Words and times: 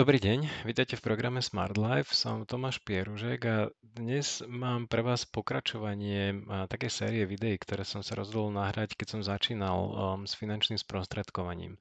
Dobrý 0.00 0.16
deň, 0.16 0.64
vítajte 0.64 0.96
v 0.96 1.04
programe 1.04 1.44
Smart 1.44 1.76
Life. 1.76 2.16
Som 2.16 2.48
Tomáš 2.48 2.80
Pieružek 2.80 3.44
a 3.44 3.68
dnes 3.84 4.40
mám 4.48 4.88
pre 4.88 5.04
vás 5.04 5.28
pokračovanie 5.28 6.40
také 6.72 6.88
série 6.88 7.28
videí, 7.28 7.60
ktoré 7.60 7.84
som 7.84 8.00
sa 8.00 8.16
rozhodol 8.16 8.48
nahrať, 8.48 8.96
keď 8.96 9.06
som 9.12 9.20
začínal 9.20 9.76
um, 9.76 9.92
s 10.24 10.32
finančným 10.40 10.80
sprostredkovaním. 10.80 11.76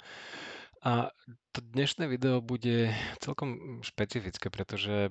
A 0.83 1.15
to 1.55 1.63
dnešné 1.63 2.11
video 2.11 2.43
bude 2.43 2.91
celkom 3.23 3.79
špecifické, 3.87 4.51
pretože 4.51 5.07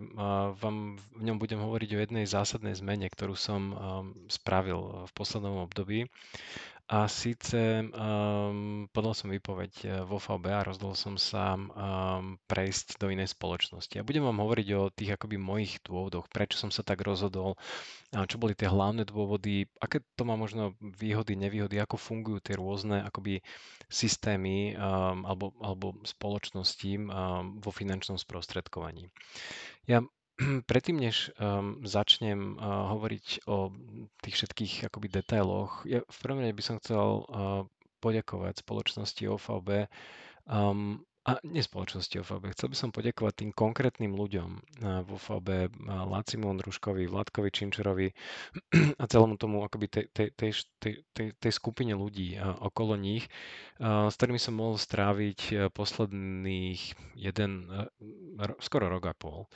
vám 0.60 1.00
v 1.00 1.20
ňom 1.24 1.40
budem 1.40 1.64
hovoriť 1.64 1.90
o 1.96 2.02
jednej 2.04 2.28
zásadnej 2.28 2.76
zmene, 2.76 3.08
ktorú 3.08 3.32
som 3.40 3.72
um, 3.72 3.76
spravil 4.28 5.08
v 5.08 5.12
poslednom 5.16 5.64
období. 5.64 6.12
A 6.88 7.04
síce 7.04 7.84
um, 7.84 8.88
podal 8.88 9.12
som 9.12 9.28
výpoveď 9.28 9.72
eh, 9.84 9.88
vo 10.08 10.16
VB 10.16 10.48
a 10.56 10.64
rozhodol 10.64 10.96
som 10.96 11.20
sa 11.20 11.52
um, 11.52 12.40
prejsť 12.48 12.96
do 12.96 13.12
inej 13.12 13.36
spoločnosti. 13.36 14.00
A 14.00 14.06
budem 14.08 14.24
vám 14.24 14.40
hovoriť 14.40 14.68
o 14.72 14.88
tých 14.88 15.20
akoby 15.20 15.36
mojich 15.36 15.84
dôvodoch, 15.84 16.32
prečo 16.32 16.56
som 16.56 16.72
sa 16.72 16.80
tak 16.80 17.04
rozhodol, 17.04 17.60
a 18.16 18.24
čo 18.24 18.40
boli 18.40 18.56
tie 18.56 18.72
hlavné 18.72 19.04
dôvody, 19.04 19.68
aké 19.84 20.00
to 20.16 20.24
má 20.24 20.32
možno 20.40 20.72
výhody, 20.80 21.36
nevýhody, 21.36 21.76
ako 21.76 22.00
fungujú 22.00 22.40
tie 22.40 22.56
rôzne 22.56 23.04
akoby 23.04 23.44
systémy 23.92 24.72
um, 24.72 25.28
alebo, 25.28 25.52
alebo 25.60 25.92
spoločnosti 26.08 27.04
um, 27.04 27.60
vo 27.60 27.68
finančnom 27.68 28.16
sprostredkovaní. 28.16 29.12
Ja 29.84 30.00
Predtým, 30.70 31.02
než 31.02 31.34
um, 31.34 31.82
začnem 31.82 32.54
uh, 32.54 32.94
hovoriť 32.94 33.50
o 33.50 33.74
tých 34.22 34.34
všetkých 34.38 34.74
akoby 34.86 35.10
detailoch, 35.10 35.82
ja 35.82 36.06
v 36.06 36.18
prvom 36.22 36.38
rade 36.42 36.54
by 36.54 36.62
som 36.64 36.78
chcel 36.78 37.26
uh, 37.26 37.66
poďakovať 37.98 38.62
spoločnosti 38.62 39.22
OVB 39.26 39.90
um, 40.46 41.02
a 41.26 41.42
nie 41.42 41.58
spoločnosti 41.60 42.22
OVB, 42.22 42.54
chcel 42.54 42.70
by 42.70 42.76
som 42.78 42.94
poďakovať 42.94 43.34
tým 43.34 43.50
konkrétnym 43.50 44.14
ľuďom 44.14 44.50
uh, 44.54 45.02
v 45.02 45.10
OVB, 45.10 45.48
uh, 45.50 46.06
Lacimu 46.06 46.54
Ondruškovi, 46.54 47.10
Vladkovi 47.10 47.50
Činčerovi 47.50 48.08
a 49.02 49.04
celému 49.10 49.42
tomu 49.42 49.66
akoby 49.66 49.90
tej, 49.90 50.06
tej, 50.14 50.28
tej, 50.38 50.52
tej, 51.18 51.34
tej, 51.34 51.52
skupine 51.52 51.98
ľudí 51.98 52.38
okolo 52.38 52.94
nich, 52.94 53.26
s 53.82 54.14
ktorými 54.14 54.38
som 54.38 54.54
mohol 54.54 54.78
stráviť 54.78 55.70
posledných 55.74 56.80
jeden, 57.18 57.66
skoro 58.62 58.86
rok 58.86 59.10
a 59.10 59.14
pol. 59.18 59.50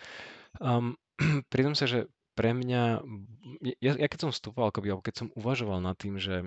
Um, 0.60 0.98
priznám 1.52 1.76
sa, 1.78 1.86
že 1.88 2.10
pre 2.32 2.56
mňa, 2.56 3.04
ja, 3.80 3.92
ja 3.96 4.08
keď 4.08 4.28
som 4.28 4.30
vstúpal, 4.32 4.72
akoby, 4.72 4.88
alebo 4.88 5.04
keď 5.04 5.24
som 5.24 5.28
uvažoval 5.36 5.84
nad 5.84 5.96
tým, 6.00 6.16
že 6.16 6.40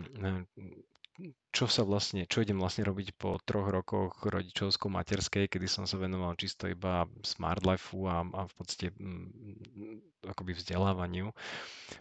čo 1.55 1.71
sa 1.71 1.87
vlastne, 1.87 2.27
čo 2.27 2.43
idem 2.43 2.59
vlastne 2.59 2.83
robiť 2.83 3.15
po 3.15 3.39
troch 3.47 3.71
rokoch 3.71 4.19
rodičovsko-materskej, 4.27 5.47
kedy 5.47 5.67
som 5.71 5.87
sa 5.87 5.95
venoval 5.95 6.35
čisto 6.35 6.67
iba 6.67 7.07
smart 7.23 7.63
lifeu 7.63 8.11
a, 8.11 8.27
a 8.27 8.41
v 8.43 8.53
podstate 8.59 8.91
mm, 8.91 10.14
akoby 10.29 10.57
vzdelávaniu. 10.57 11.31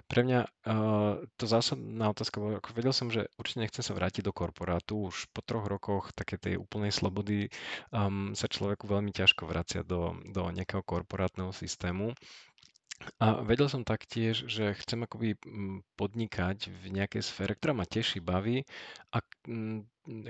Pre 0.08 0.20
mňa 0.24 0.40
uh, 0.44 1.20
to 1.36 1.44
zásadná 1.44 2.08
otázka 2.10 2.40
bola, 2.40 2.58
ako 2.58 2.72
vedel 2.72 2.94
som, 2.96 3.12
že 3.12 3.28
určite 3.36 3.68
nechcem 3.68 3.84
sa 3.84 3.92
vrátiť 3.92 4.24
do 4.24 4.32
korporátu. 4.32 5.12
Už 5.12 5.28
po 5.30 5.44
troch 5.44 5.68
rokoch 5.68 6.12
také 6.16 6.40
tej 6.40 6.56
úplnej 6.56 6.90
slobody 6.90 7.52
um, 7.92 8.32
sa 8.32 8.48
človeku 8.48 8.88
veľmi 8.88 9.12
ťažko 9.12 9.44
vracia 9.44 9.84
do, 9.84 10.16
do 10.24 10.48
nejakého 10.48 10.80
korporátneho 10.80 11.52
systému. 11.52 12.16
A 13.18 13.42
vedel 13.44 13.68
som 13.68 13.84
taktiež, 13.84 14.46
že 14.48 14.72
chcem 14.80 15.04
akoby 15.04 15.36
mm, 15.36 15.84
podnikať 15.98 16.72
v 16.72 16.84
nejakej 16.94 17.22
sfére, 17.26 17.52
ktorá 17.52 17.76
ma 17.76 17.84
teší, 17.84 18.22
baví, 18.22 18.64
a, 19.12 19.18
mm, 19.44 19.84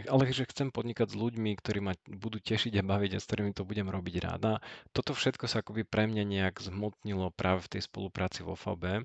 ale 0.08 0.22
že 0.32 0.48
chcem 0.48 0.72
podnikať 0.74 1.12
s 1.12 1.16
ľuďmi, 1.18 1.54
ktorí 1.60 1.78
ma 1.84 1.94
budú 2.08 2.40
tešiť 2.40 2.74
a 2.80 2.86
baviť 2.86 3.10
a 3.14 3.22
s 3.22 3.26
ktorými 3.28 3.52
to 3.54 3.68
budem 3.68 3.92
robiť 3.92 4.14
ráda. 4.22 4.64
Toto 4.96 5.14
všetko 5.14 5.44
sa 5.46 5.60
akoby 5.60 5.84
pre 5.86 6.08
mňa 6.08 6.24
nejak 6.24 6.64
zmotnilo 6.64 7.30
práve 7.36 7.68
v 7.68 7.78
tej 7.78 7.82
spolupráci 7.86 8.42
vo 8.42 8.58
FAB. 8.58 9.04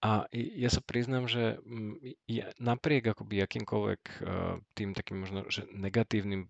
A 0.00 0.28
ja 0.32 0.70
sa 0.70 0.80
priznám, 0.84 1.26
že 1.26 1.58
mm, 1.66 2.22
napriek 2.62 3.12
akoby 3.12 3.42
akýmkoľvek 3.44 4.02
eh, 4.02 4.62
tým 4.78 4.90
takým 4.94 5.26
možno 5.26 5.48
že 5.50 5.66
negatívnym 5.74 6.48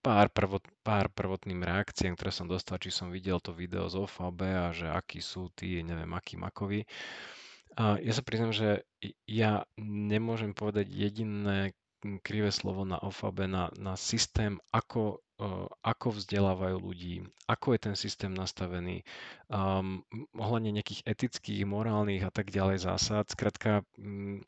pár, 0.00 0.32
prvot, 0.32 0.64
pár 0.80 1.12
prvotným 1.12 1.60
reakciám, 1.60 2.16
ktoré 2.16 2.32
som 2.32 2.48
dostal, 2.48 2.80
či 2.80 2.88
som 2.92 3.12
videl 3.12 3.38
to 3.40 3.52
video 3.52 3.86
z 3.86 4.00
OFAB 4.00 4.40
a 4.48 4.66
že 4.72 4.88
akí 4.88 5.20
sú 5.20 5.52
tí, 5.52 5.84
neviem, 5.84 6.10
akí 6.16 6.40
makovi. 6.40 6.88
A 7.78 8.00
ja 8.02 8.12
sa 8.12 8.24
priznám, 8.24 8.50
že 8.50 8.82
ja 9.28 9.64
nemôžem 9.78 10.56
povedať 10.56 10.90
jediné 10.90 11.76
krivé 12.24 12.48
slovo 12.50 12.88
na 12.88 12.96
OFAB, 12.98 13.46
na, 13.46 13.68
na 13.76 13.94
systém, 13.94 14.56
ako 14.72 15.20
ako 15.80 16.20
vzdelávajú 16.20 16.76
ľudí, 16.80 17.14
ako 17.48 17.72
je 17.74 17.80
ten 17.80 17.96
systém 17.96 18.32
nastavený, 18.32 19.02
um, 19.48 20.04
ohľadne 20.36 20.76
nejakých 20.76 21.02
etických, 21.08 21.64
morálnych 21.64 22.22
a 22.22 22.30
tak 22.30 22.52
ďalej 22.52 22.84
zásad. 22.84 23.24
Skrátka, 23.32 23.82
um, 23.96 24.44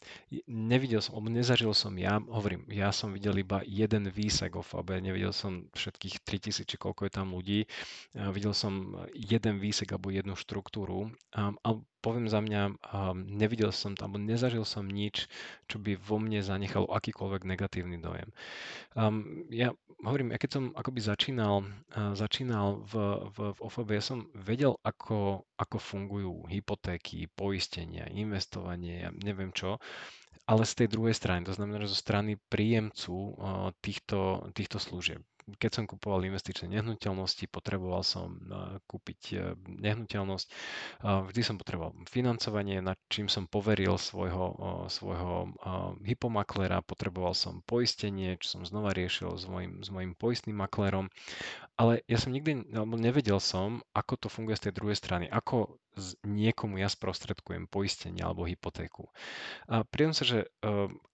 nevidel 0.47 1.01
som, 1.01 1.19
nezažil 1.25 1.73
som 1.73 1.97
ja, 1.97 2.21
hovorím, 2.21 2.69
ja 2.69 2.93
som 2.93 3.11
videl 3.17 3.41
iba 3.41 3.65
jeden 3.65 4.13
výsek 4.13 4.53
OFAB, 4.55 5.01
nevidel 5.01 5.33
som 5.33 5.67
všetkých 5.73 6.23
3000, 6.25 6.69
či 6.69 6.77
koľko 6.77 7.09
je 7.09 7.13
tam 7.13 7.33
ľudí, 7.33 7.61
uh, 7.65 8.29
videl 8.31 8.53
som 8.53 9.01
jeden 9.17 9.59
výsek 9.59 9.91
alebo 9.97 10.13
jednu 10.13 10.37
štruktúru, 10.37 11.09
um, 11.09 11.55
ale 11.65 11.81
poviem 12.03 12.27
za 12.27 12.43
mňa, 12.43 12.63
um, 12.69 13.23
nevidel 13.31 13.71
som 13.71 13.95
tam, 13.95 14.19
nezažil 14.19 14.67
som 14.67 14.85
nič, 14.85 15.31
čo 15.71 15.79
by 15.79 15.95
vo 15.95 16.19
mne 16.19 16.43
zanechalo 16.43 16.91
akýkoľvek 16.91 17.47
negatívny 17.47 18.03
dojem. 18.03 18.29
Um, 18.99 19.47
ja 19.49 19.71
hovorím, 20.03 20.35
ja 20.35 20.39
keď 20.43 20.51
som 20.51 20.65
akoby 20.75 21.01
začínal, 21.01 21.63
uh, 21.95 22.13
začínal 22.19 22.83
v, 22.91 22.93
v, 23.31 23.37
v 23.55 23.59
OFB, 23.63 23.89
ja 23.95 24.05
som 24.05 24.27
vedel, 24.35 24.75
ako, 24.83 25.47
ako 25.57 25.77
fungujú 25.79 26.35
hypotéky, 26.51 27.31
poistenia, 27.33 28.11
investovanie, 28.11 29.07
ja 29.07 29.11
neviem 29.23 29.55
čo, 29.55 29.79
ale 30.51 30.67
z 30.67 30.85
tej 30.85 30.89
druhej 30.91 31.15
strany, 31.15 31.47
to 31.47 31.55
znamená, 31.55 31.87
že 31.87 31.95
zo 31.95 32.03
strany 32.03 32.35
príjemcu 32.51 33.15
uh, 33.15 33.71
týchto, 33.79 34.51
týchto 34.53 34.83
služieb 34.83 35.23
keď 35.59 35.71
som 35.71 35.85
kupoval 35.85 36.25
investičné 36.27 36.71
nehnuteľnosti, 36.79 37.45
potreboval 37.51 38.03
som 38.07 38.39
eh, 38.39 38.79
kúpiť 38.87 39.21
eh, 39.35 39.41
nehnuteľnosť. 39.59 40.47
Vždy 41.03 41.43
som 41.43 41.57
potreboval 41.59 41.95
financovanie, 42.07 42.79
nad 42.79 42.99
čím 43.11 43.27
som 43.27 43.51
poveril 43.51 43.99
svojho, 43.99 44.47
eh, 44.55 44.85
svojho 44.89 45.55
hypomaklera, 46.07 46.85
potreboval 46.85 47.35
som 47.35 47.61
poistenie, 47.67 48.39
čo 48.39 48.59
som 48.59 48.63
znova 48.63 48.95
riešil 48.95 49.35
s 49.37 49.45
mojim, 49.47 49.83
s 49.83 49.89
mojim 49.91 50.15
poistným 50.15 50.59
maklérom. 50.59 51.11
Ale 51.77 52.05
ja 52.07 52.21
som 52.21 52.31
nikdy, 52.31 52.69
alebo 52.77 52.95
nevedel 53.01 53.41
som, 53.41 53.81
ako 53.97 54.27
to 54.27 54.29
funguje 54.29 54.55
z 54.61 54.71
tej 54.71 54.73
druhej 54.77 54.97
strany, 54.99 55.27
ako 55.27 55.81
niekomu 56.25 56.81
ja 56.81 56.89
sprostredkujem 56.89 57.69
poistenie 57.69 58.25
alebo 58.25 58.49
hypotéku. 58.49 59.09
A 59.69 59.85
príjem 59.85 60.17
sa, 60.17 60.25
že 60.25 60.49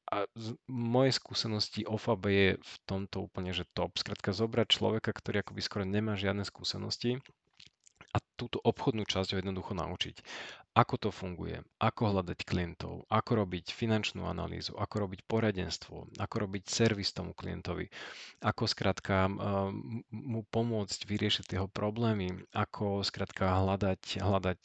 a 0.09 0.25
z 0.33 0.57
mojej 0.67 1.13
skúsenosti 1.13 1.85
OFAB 1.85 2.23
je 2.33 2.49
v 2.57 2.75
tomto 2.89 3.29
úplne, 3.29 3.53
že 3.53 3.69
top. 3.77 3.95
Skrátka 4.01 4.33
zobrať 4.33 4.67
človeka, 4.73 5.13
ktorý 5.13 5.45
akoby 5.45 5.61
skoro 5.61 5.85
nemá 5.85 6.17
žiadne 6.17 6.49
skúsenosti 6.49 7.21
túto 8.39 8.63
obchodnú 8.63 9.03
časť 9.03 9.35
ho 9.35 9.41
jednoducho 9.43 9.75
naučiť. 9.75 10.23
Ako 10.79 10.95
to 10.95 11.11
funguje, 11.11 11.59
ako 11.83 12.15
hľadať 12.15 12.47
klientov, 12.47 13.03
ako 13.11 13.43
robiť 13.43 13.75
finančnú 13.75 14.31
analýzu, 14.31 14.79
ako 14.79 15.11
robiť 15.11 15.27
poradenstvo, 15.27 16.07
ako 16.23 16.35
robiť 16.47 16.63
servis 16.71 17.11
tomu 17.11 17.35
klientovi, 17.35 17.91
ako 18.47 18.63
skrátka 18.71 19.27
mu 20.15 20.47
pomôcť 20.47 21.01
vyriešiť 21.03 21.51
jeho 21.51 21.67
problémy, 21.67 22.31
ako 22.55 23.03
skrátka 23.03 23.59
hľadať, 23.59 24.23
hľadať 24.23 24.61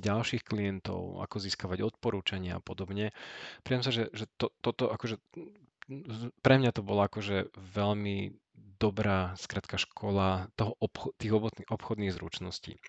ďalších 0.00 0.48
klientov, 0.48 1.20
ako 1.20 1.36
získavať 1.44 1.84
odporúčania 1.84 2.56
a 2.56 2.64
podobne. 2.64 3.12
Priam 3.60 3.84
sa, 3.84 3.92
že, 3.92 4.08
že 4.16 4.32
to, 4.40 4.48
toto 4.64 4.88
akože 4.88 5.20
pre 6.40 6.54
mňa 6.56 6.70
to 6.72 6.80
bolo 6.86 7.04
akože 7.04 7.52
veľmi 7.52 8.32
dobrá 8.80 9.36
skratka 9.36 9.76
škola 9.76 10.48
toho 10.56 10.72
obcho- 10.80 11.12
tých 11.20 11.32
obchodných, 11.36 11.68
obchodných 11.68 12.14
zručností. 12.16 12.80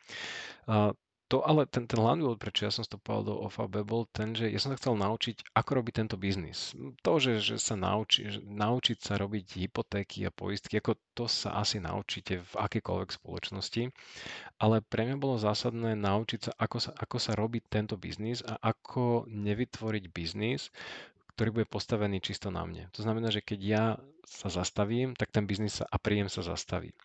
A 0.71 0.95
to 1.31 1.47
ale 1.47 1.63
ten, 1.63 1.87
ten 1.87 1.95
hlavný 1.95 2.27
dôvod, 2.27 2.43
prečo 2.43 2.67
ja 2.67 2.75
som 2.75 2.83
vstupoval 2.83 3.23
do 3.23 3.33
OFAB, 3.47 3.87
bol 3.87 4.03
ten, 4.11 4.35
že 4.35 4.51
ja 4.51 4.59
som 4.59 4.75
sa 4.75 4.79
chcel 4.83 4.99
naučiť, 4.99 5.55
ako 5.55 5.71
robiť 5.79 5.93
tento 6.03 6.19
biznis. 6.19 6.75
To, 7.07 7.23
že, 7.23 7.39
že 7.39 7.55
sa 7.55 7.79
nauči, 7.79 8.27
že 8.27 8.43
naučiť 8.43 8.99
sa 8.99 9.15
robiť 9.15 9.63
hypotéky 9.63 10.27
a 10.27 10.35
poistky, 10.35 10.83
ako 10.83 10.99
to 11.15 11.31
sa 11.31 11.55
asi 11.55 11.79
naučíte 11.79 12.43
v 12.43 12.53
akékoľvek 12.59 13.15
spoločnosti, 13.15 13.95
ale 14.59 14.83
pre 14.83 15.07
mňa 15.07 15.15
bolo 15.23 15.39
zásadné 15.39 15.95
naučiť 15.95 16.39
sa, 16.43 16.51
ako 16.59 16.77
sa, 16.83 16.91
ako 16.99 17.15
sa 17.15 17.31
robí 17.39 17.63
tento 17.63 17.95
biznis 17.95 18.43
a 18.43 18.59
ako 18.59 19.23
nevytvoriť 19.31 20.03
biznis, 20.11 20.67
ktorý 21.35 21.49
bude 21.61 21.67
postavený 21.67 22.19
čisto 22.19 22.53
na 22.53 22.63
mne. 22.67 22.87
To 22.95 23.01
znamená, 23.03 23.31
že 23.31 23.43
keď 23.43 23.59
ja 23.59 23.85
sa 24.27 24.47
zastavím, 24.51 25.17
tak 25.17 25.31
ten 25.33 25.47
biznis 25.47 25.81
a 25.81 25.95
príjem 25.97 26.29
sa 26.29 26.45
zastaví. 26.45 26.95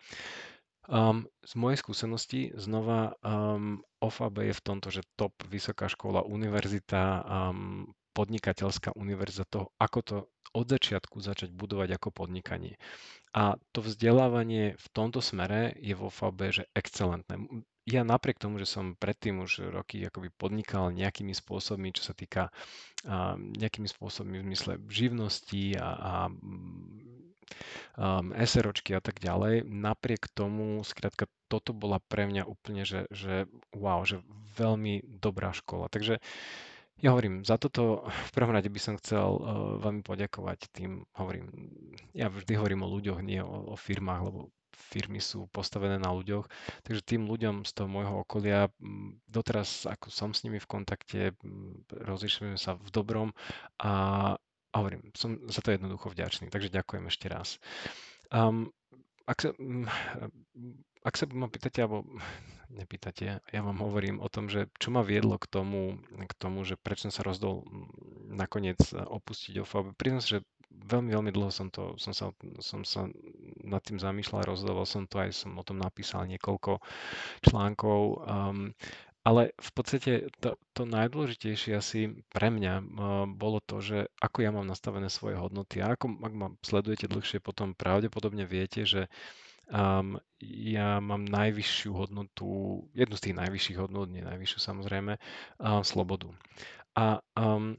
Um, 0.87 1.27
z 1.43 1.53
mojej 1.59 1.83
skúsenosti 1.83 2.41
znova 2.55 3.19
um, 3.19 3.83
OFAB 3.99 4.47
je 4.47 4.55
v 4.55 4.63
tomto, 4.63 4.87
že 4.87 5.03
top 5.19 5.35
vysoká 5.51 5.91
škola, 5.91 6.23
univerzita, 6.23 7.27
um, 7.27 7.91
podnikateľská 8.15 8.95
univerzita 8.95 9.45
toho, 9.51 9.67
ako 9.75 9.99
to, 10.01 10.17
od 10.55 10.65
začiatku 10.71 11.19
začať 11.19 11.51
budovať 11.51 11.99
ako 11.99 12.23
podnikanie. 12.23 12.79
A 13.35 13.59
to 13.75 13.83
vzdelávanie 13.83 14.79
v 14.79 14.87
tomto 14.95 15.19
smere 15.19 15.75
je 15.75 15.91
vo 15.91 16.07
FAB 16.07 16.55
že 16.55 16.63
excelentné. 16.71 17.35
Ja 17.87 18.03
napriek 18.03 18.35
tomu, 18.35 18.59
že 18.59 18.67
som 18.67 18.99
predtým 18.99 19.39
už 19.47 19.71
roky 19.71 20.03
akoby 20.03 20.27
podnikal 20.35 20.91
nejakými 20.91 21.31
spôsobmi, 21.31 21.95
čo 21.95 22.03
sa 22.03 22.11
týka 22.11 22.51
a, 23.07 23.39
nejakými 23.39 23.87
spôsobmi 23.87 24.43
v 24.43 24.45
zmysle 24.51 24.75
živnosti 24.91 25.79
a, 25.79 25.87
a 25.95 26.13
um, 27.95 28.35
SROčky 28.35 28.91
a 28.91 28.99
tak 28.99 29.23
ďalej. 29.23 29.63
Napriek 29.63 30.27
tomu, 30.35 30.83
skrátka, 30.83 31.31
toto 31.47 31.71
bola 31.71 32.03
pre 32.03 32.27
mňa 32.27 32.43
úplne, 32.43 32.83
že, 32.83 33.07
že 33.07 33.47
wow, 33.71 34.03
že 34.03 34.19
veľmi 34.59 35.07
dobrá 35.23 35.55
škola. 35.55 35.87
Takže 35.87 36.19
ja 36.97 37.13
hovorím, 37.13 37.45
za 37.45 37.61
toto 37.61 38.09
v 38.09 38.31
prvom 38.33 38.51
rade 38.51 38.67
by 38.67 38.81
som 38.81 38.99
chcel 38.99 39.37
uh, 39.37 39.41
veľmi 39.79 40.01
poďakovať 40.01 40.59
tým, 40.73 41.05
hovorím, 41.15 41.71
ja 42.11 42.27
vždy 42.27 42.57
hovorím 42.57 42.83
o 42.83 42.91
ľuďoch, 42.91 43.21
nie 43.21 43.39
o, 43.39 43.71
o 43.71 43.75
firmách, 43.77 44.21
lebo 44.27 44.51
firmy 44.77 45.17
sú 45.17 45.49
postavené 45.49 45.97
na 45.97 46.13
ľuďoch, 46.13 46.45
takže 46.85 47.01
tým 47.03 47.25
ľuďom 47.25 47.65
z 47.65 47.71
toho 47.73 47.89
môjho 47.89 48.21
okolia, 48.21 48.69
doteraz 49.27 49.89
ako 49.89 50.13
som 50.13 50.31
s 50.31 50.45
nimi 50.45 50.61
v 50.61 50.69
kontakte, 50.69 51.33
rozlišujeme 51.91 52.55
sa 52.55 52.77
v 52.77 52.89
dobrom 52.93 53.29
a, 53.81 54.33
a 54.37 54.75
hovorím, 54.77 55.09
som 55.17 55.41
za 55.49 55.65
to 55.65 55.73
jednoducho 55.73 56.13
vďačný, 56.13 56.53
takže 56.53 56.69
ďakujem 56.69 57.05
ešte 57.09 57.27
raz. 57.27 57.57
Um, 58.29 58.69
ak 59.27 59.37
sa, 59.43 59.49
ak 61.03 61.13
sa 61.19 61.25
ma 61.35 61.51
pýtate, 61.51 61.83
alebo 61.83 62.07
nepýtate, 62.71 63.39
ja 63.39 63.61
vám 63.63 63.79
hovorím 63.79 64.19
o 64.19 64.27
tom, 64.27 64.51
že 64.51 64.67
čo 64.79 64.91
ma 64.91 65.03
viedlo 65.03 65.39
k 65.39 65.47
tomu, 65.47 65.99
k 66.15 66.33
tomu 66.35 66.67
že 66.67 66.75
prečo 66.75 67.07
som 67.07 67.13
sa 67.13 67.27
rozdol 67.27 67.63
nakoniec 68.27 68.79
opustiť 68.91 69.63
OFAB. 69.63 69.95
Priznám 69.95 70.23
sa, 70.23 70.39
že 70.39 70.47
veľmi, 70.67 71.09
veľmi 71.15 71.31
dlho 71.31 71.51
som, 71.51 71.71
to, 71.71 71.95
som, 71.95 72.11
sa, 72.11 72.31
som 72.59 72.83
sa 72.83 73.07
nad 73.63 73.81
tým 73.83 73.99
zamýšľal, 73.99 74.47
rozhodoval 74.47 74.83
som 74.87 75.07
to, 75.07 75.19
aj 75.19 75.31
som 75.33 75.55
o 75.55 75.63
tom 75.63 75.79
napísal 75.79 76.27
niekoľko 76.27 76.79
článkov. 77.43 77.99
Um, 78.27 78.75
ale 79.27 79.51
v 79.59 79.71
podstate 79.75 80.31
to, 80.39 80.55
to 80.71 80.87
najdôležitejšie 80.87 81.75
asi 81.75 82.23
pre 82.31 82.47
mňa 82.47 82.79
bolo 83.35 83.59
to, 83.59 83.83
že 83.83 84.07
ako 84.23 84.37
ja 84.39 84.55
mám 84.55 84.63
nastavené 84.63 85.11
svoje 85.11 85.35
hodnoty. 85.35 85.83
A 85.83 85.99
ako, 85.99 86.15
ak 86.23 86.33
ma 86.33 86.47
sledujete 86.63 87.11
dlhšie, 87.11 87.43
potom 87.43 87.75
pravdepodobne 87.75 88.47
viete, 88.47 88.87
že 88.87 89.11
Um, 89.67 90.15
ja 90.39 91.03
mám 91.03 91.27
najvyššiu 91.27 91.91
hodnotu, 91.91 92.47
jednu 92.95 93.15
z 93.19 93.23
tých 93.27 93.35
najvyšších 93.35 93.77
hodnot, 93.83 94.07
nie 94.07 94.23
najvyššiu 94.23 94.59
samozrejme, 94.63 95.19
uh, 95.19 95.83
slobodu. 95.83 96.31
A 96.95 97.19
um, 97.35 97.75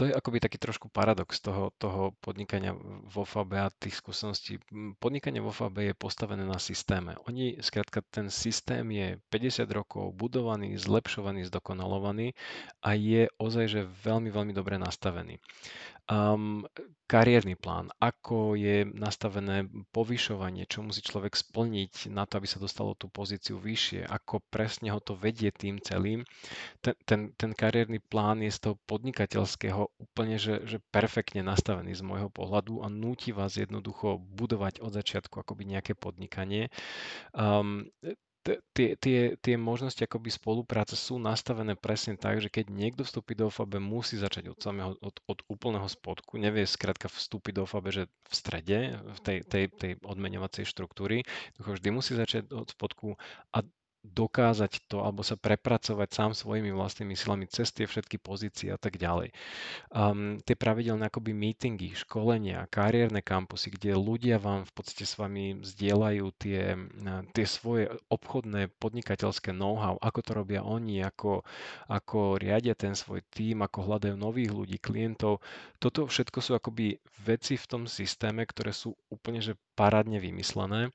to 0.00 0.08
je 0.08 0.16
akoby 0.16 0.40
taký 0.40 0.56
trošku 0.56 0.88
paradox 0.88 1.44
toho, 1.44 1.76
toho 1.76 2.16
podnikania 2.24 2.72
vo 3.04 3.28
FAB 3.28 3.52
a 3.60 3.68
tých 3.68 4.00
skúseností. 4.00 4.56
Podnikanie 4.96 5.44
vo 5.44 5.52
FAB 5.52 5.92
je 5.92 5.92
postavené 5.92 6.40
na 6.40 6.56
systéme. 6.56 7.20
Oni, 7.28 7.60
skrátka, 7.60 8.00
ten 8.08 8.32
systém 8.32 8.88
je 8.96 9.20
50 9.28 9.68
rokov 9.68 10.16
budovaný, 10.16 10.80
zlepšovaný, 10.80 11.44
zdokonalovaný 11.52 12.32
a 12.80 12.96
je 12.96 13.28
ozaj, 13.36 13.66
že 13.68 13.92
veľmi, 14.00 14.32
veľmi 14.32 14.56
dobre 14.56 14.80
nastavený. 14.80 15.36
Um, 16.08 16.64
kariérny 17.10 17.58
plán, 17.58 17.90
ako 17.98 18.54
je 18.54 18.86
nastavené 18.86 19.66
povyšovanie, 19.90 20.62
čo 20.70 20.86
musí 20.86 21.02
človek 21.02 21.34
splniť 21.34 22.06
na 22.06 22.22
to, 22.22 22.38
aby 22.38 22.46
sa 22.46 22.62
dostalo 22.62 22.94
tú 22.94 23.10
pozíciu 23.10 23.58
vyššie, 23.58 24.06
ako 24.06 24.38
presne 24.46 24.94
ho 24.94 25.02
to 25.02 25.18
vedie 25.18 25.50
tým 25.50 25.82
celým. 25.82 26.22
Ten, 26.78 26.94
ten, 27.02 27.20
ten 27.34 27.50
kariérny 27.50 27.98
plán 27.98 28.46
je 28.46 28.50
z 28.54 28.58
toho 28.62 28.74
podnikateľského 28.86 29.89
úplne, 29.98 30.40
že, 30.40 30.64
že 30.64 30.78
perfektne 30.92 31.44
nastavený 31.44 31.92
z 31.96 32.02
môjho 32.04 32.30
pohľadu 32.32 32.84
a 32.84 32.88
núti 32.88 33.32
vás 33.34 33.56
jednoducho 33.56 34.20
budovať 34.20 34.80
od 34.80 34.92
začiatku 34.94 35.40
akoby 35.40 35.68
nejaké 35.68 35.92
podnikanie. 35.98 36.72
Um, 37.34 37.90
tie, 38.72 38.96
tie, 38.96 39.36
tie 39.36 39.54
možnosti 39.60 40.00
akoby 40.00 40.32
spolupráce 40.32 40.96
sú 40.96 41.20
nastavené 41.20 41.76
presne 41.76 42.16
tak, 42.16 42.40
že 42.40 42.48
keď 42.48 42.72
niekto 42.72 43.02
vstúpi 43.04 43.36
do 43.36 43.52
OFAB, 43.52 43.76
musí 43.76 44.16
začať 44.16 44.48
od 44.48 44.58
samého, 44.58 44.96
od, 45.04 45.20
od 45.28 45.38
úplného 45.46 45.86
spodku. 45.86 46.40
Nevie 46.40 46.64
skrátka 46.64 47.12
vstúpiť 47.12 47.60
do 47.60 47.62
OFAB, 47.68 47.92
že 47.92 48.02
v 48.08 48.34
strede 48.34 48.96
v 48.96 49.18
tej, 49.20 49.38
tej, 49.44 49.64
tej 49.68 49.92
odmeňovacej 50.00 50.64
štruktúry. 50.64 51.28
Vždy 51.60 51.88
musí 51.92 52.16
začať 52.16 52.48
od 52.48 52.72
spodku 52.72 53.20
a 53.52 53.60
dokázať 54.00 54.88
to 54.88 55.04
alebo 55.04 55.20
sa 55.20 55.36
prepracovať 55.36 56.08
sám 56.08 56.32
svojimi 56.32 56.72
vlastnými 56.72 57.12
silami 57.12 57.44
cez 57.44 57.68
tie 57.68 57.84
všetky 57.84 58.16
pozície 58.16 58.72
a 58.72 58.80
tak 58.80 58.96
ďalej. 58.96 59.30
Um, 59.92 60.40
tie 60.40 60.56
pravidelné 60.56 61.12
akoby 61.12 61.36
meetingy, 61.36 61.92
školenia, 61.92 62.64
kariérne 62.72 63.20
kampusy, 63.20 63.68
kde 63.76 63.92
ľudia 63.92 64.40
vám 64.40 64.64
v 64.64 64.72
podstate 64.72 65.04
s 65.04 65.20
vami 65.20 65.60
zdieľajú 65.60 66.26
tie, 66.40 66.80
tie 67.36 67.46
svoje 67.46 67.92
obchodné 68.08 68.72
podnikateľské 68.80 69.52
know-how, 69.52 70.00
ako 70.00 70.20
to 70.24 70.32
robia 70.32 70.64
oni, 70.64 71.04
ako, 71.04 71.44
ako 71.92 72.40
riadia 72.40 72.72
ten 72.72 72.96
svoj 72.96 73.20
tým, 73.28 73.60
ako 73.60 73.84
hľadajú 73.84 74.16
nových 74.16 74.50
ľudí, 74.56 74.76
klientov. 74.80 75.44
Toto 75.76 76.08
všetko 76.08 76.38
sú 76.40 76.56
akoby 76.56 76.96
veci 77.20 77.60
v 77.60 77.68
tom 77.68 77.82
systéme, 77.84 78.48
ktoré 78.48 78.72
sú 78.72 78.96
úplne 79.12 79.44
že 79.44 79.56
parádne 79.76 80.20
vymyslené 80.20 80.92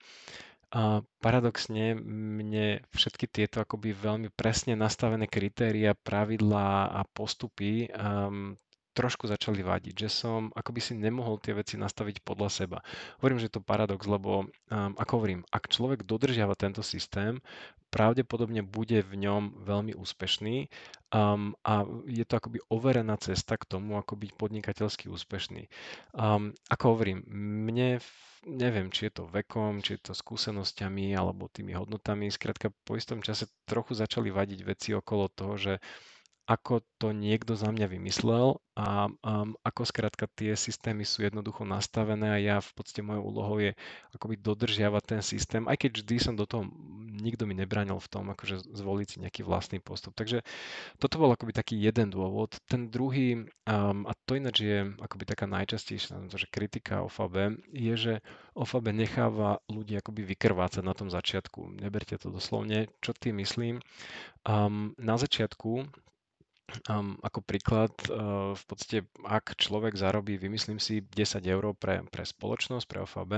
a 0.76 1.00
paradoxne 1.24 1.96
mne 2.36 2.84
všetky 2.92 3.32
tieto 3.32 3.64
akoby 3.64 3.96
veľmi 3.96 4.28
presne 4.36 4.76
nastavené 4.76 5.24
kritéria, 5.24 5.96
pravidlá 5.96 6.92
a 6.92 7.02
postupy 7.08 7.88
um, 7.96 8.60
trošku 8.96 9.28
začali 9.28 9.60
vadiť, 9.60 10.08
že 10.08 10.10
som 10.10 10.56
akoby 10.56 10.80
si 10.80 10.94
nemohol 10.96 11.38
tie 11.44 11.52
veci 11.52 11.76
nastaviť 11.76 12.24
podľa 12.24 12.50
seba. 12.50 12.78
Hovorím, 13.20 13.44
že 13.44 13.52
je 13.52 13.60
to 13.60 13.68
paradox, 13.68 14.08
lebo 14.08 14.48
um, 14.48 14.92
ako 14.96 15.12
hovorím, 15.20 15.42
ak 15.52 15.68
človek 15.68 16.08
dodržiava 16.08 16.56
tento 16.56 16.80
systém, 16.80 17.44
pravdepodobne 17.92 18.64
bude 18.64 19.04
v 19.04 19.14
ňom 19.20 19.64
veľmi 19.64 19.96
úspešný 19.96 20.72
um, 21.16 21.56
a 21.64 21.84
je 22.08 22.24
to 22.24 22.40
akoby 22.40 22.60
overená 22.72 23.16
cesta 23.20 23.60
k 23.60 23.68
tomu, 23.68 24.00
ako 24.00 24.16
byť 24.16 24.32
podnikateľsky 24.36 25.12
úspešný. 25.12 25.68
Um, 26.16 26.56
ako 26.72 26.96
hovorím, 26.96 27.24
mne 27.68 28.00
neviem, 28.46 28.94
či 28.94 29.10
je 29.10 29.22
to 29.22 29.24
vekom, 29.26 29.82
či 29.82 29.98
je 29.98 30.12
to 30.12 30.14
skúsenosťami 30.14 31.18
alebo 31.18 31.50
tými 31.50 31.74
hodnotami. 31.74 32.30
Skrátka, 32.30 32.70
po 32.86 32.94
istom 32.96 33.20
čase 33.26 33.50
trochu 33.66 33.98
začali 33.98 34.30
vadiť 34.30 34.60
veci 34.62 34.90
okolo 34.94 35.26
toho, 35.34 35.54
že 35.58 35.74
ako 36.46 36.86
to 37.02 37.10
niekto 37.10 37.58
za 37.58 37.74
mňa 37.74 37.90
vymyslel 37.90 38.62
a 38.78 39.10
um, 39.10 39.58
ako 39.66 39.82
skrátka 39.82 40.30
tie 40.30 40.54
systémy 40.54 41.02
sú 41.02 41.26
jednoducho 41.26 41.66
nastavené 41.66 42.28
a 42.30 42.38
ja 42.38 42.58
v 42.62 42.72
podstate 42.78 43.02
mojou 43.02 43.24
úlohou 43.34 43.58
je 43.58 43.74
akoby 44.14 44.38
dodržiavať 44.38 45.04
ten 45.10 45.22
systém, 45.26 45.66
aj 45.66 45.82
keď 45.82 46.06
vždy 46.06 46.16
som 46.22 46.38
do 46.38 46.46
toho, 46.46 46.70
nikto 47.18 47.50
mi 47.50 47.58
nebránil 47.58 47.98
v 47.98 48.12
tom, 48.12 48.30
akože 48.30 48.62
zvoliť 48.78 49.08
si 49.10 49.18
nejaký 49.26 49.42
vlastný 49.42 49.82
postup. 49.82 50.14
Takže 50.14 50.46
toto 51.02 51.18
bol 51.18 51.34
akoby 51.34 51.50
taký 51.50 51.82
jeden 51.82 52.14
dôvod. 52.14 52.62
Ten 52.70 52.94
druhý, 52.94 53.50
um, 53.66 54.06
a 54.06 54.14
to 54.30 54.38
ináč 54.38 54.62
je 54.62 54.86
akoby 55.02 55.26
taká 55.26 55.50
najčastejšia, 55.50 56.30
že 56.30 56.52
kritika 56.52 57.02
OFAB, 57.02 57.58
je, 57.74 57.94
že 57.98 58.14
OFAB 58.54 58.94
necháva 58.94 59.66
ľudí 59.66 59.98
akoby 59.98 60.22
vykrvácať 60.30 60.86
na 60.86 60.94
tom 60.94 61.10
začiatku. 61.10 61.82
Neberte 61.82 62.22
to 62.22 62.30
doslovne. 62.30 62.92
Čo 63.02 63.18
tým 63.18 63.42
myslím? 63.42 63.82
Um, 64.46 64.94
na 65.02 65.18
začiatku 65.18 65.90
Um, 66.90 67.22
ako 67.22 67.46
príklad, 67.46 67.94
uh, 68.10 68.58
v 68.58 68.64
podstate, 68.66 69.00
ak 69.22 69.54
človek 69.54 69.94
zarobí, 69.94 70.34
vymyslím 70.42 70.82
si, 70.82 71.06
10 71.06 71.46
eur 71.46 71.78
pre, 71.78 72.02
pre 72.10 72.26
spoločnosť, 72.26 72.86
pre 72.90 73.06
OFAB, 73.06 73.32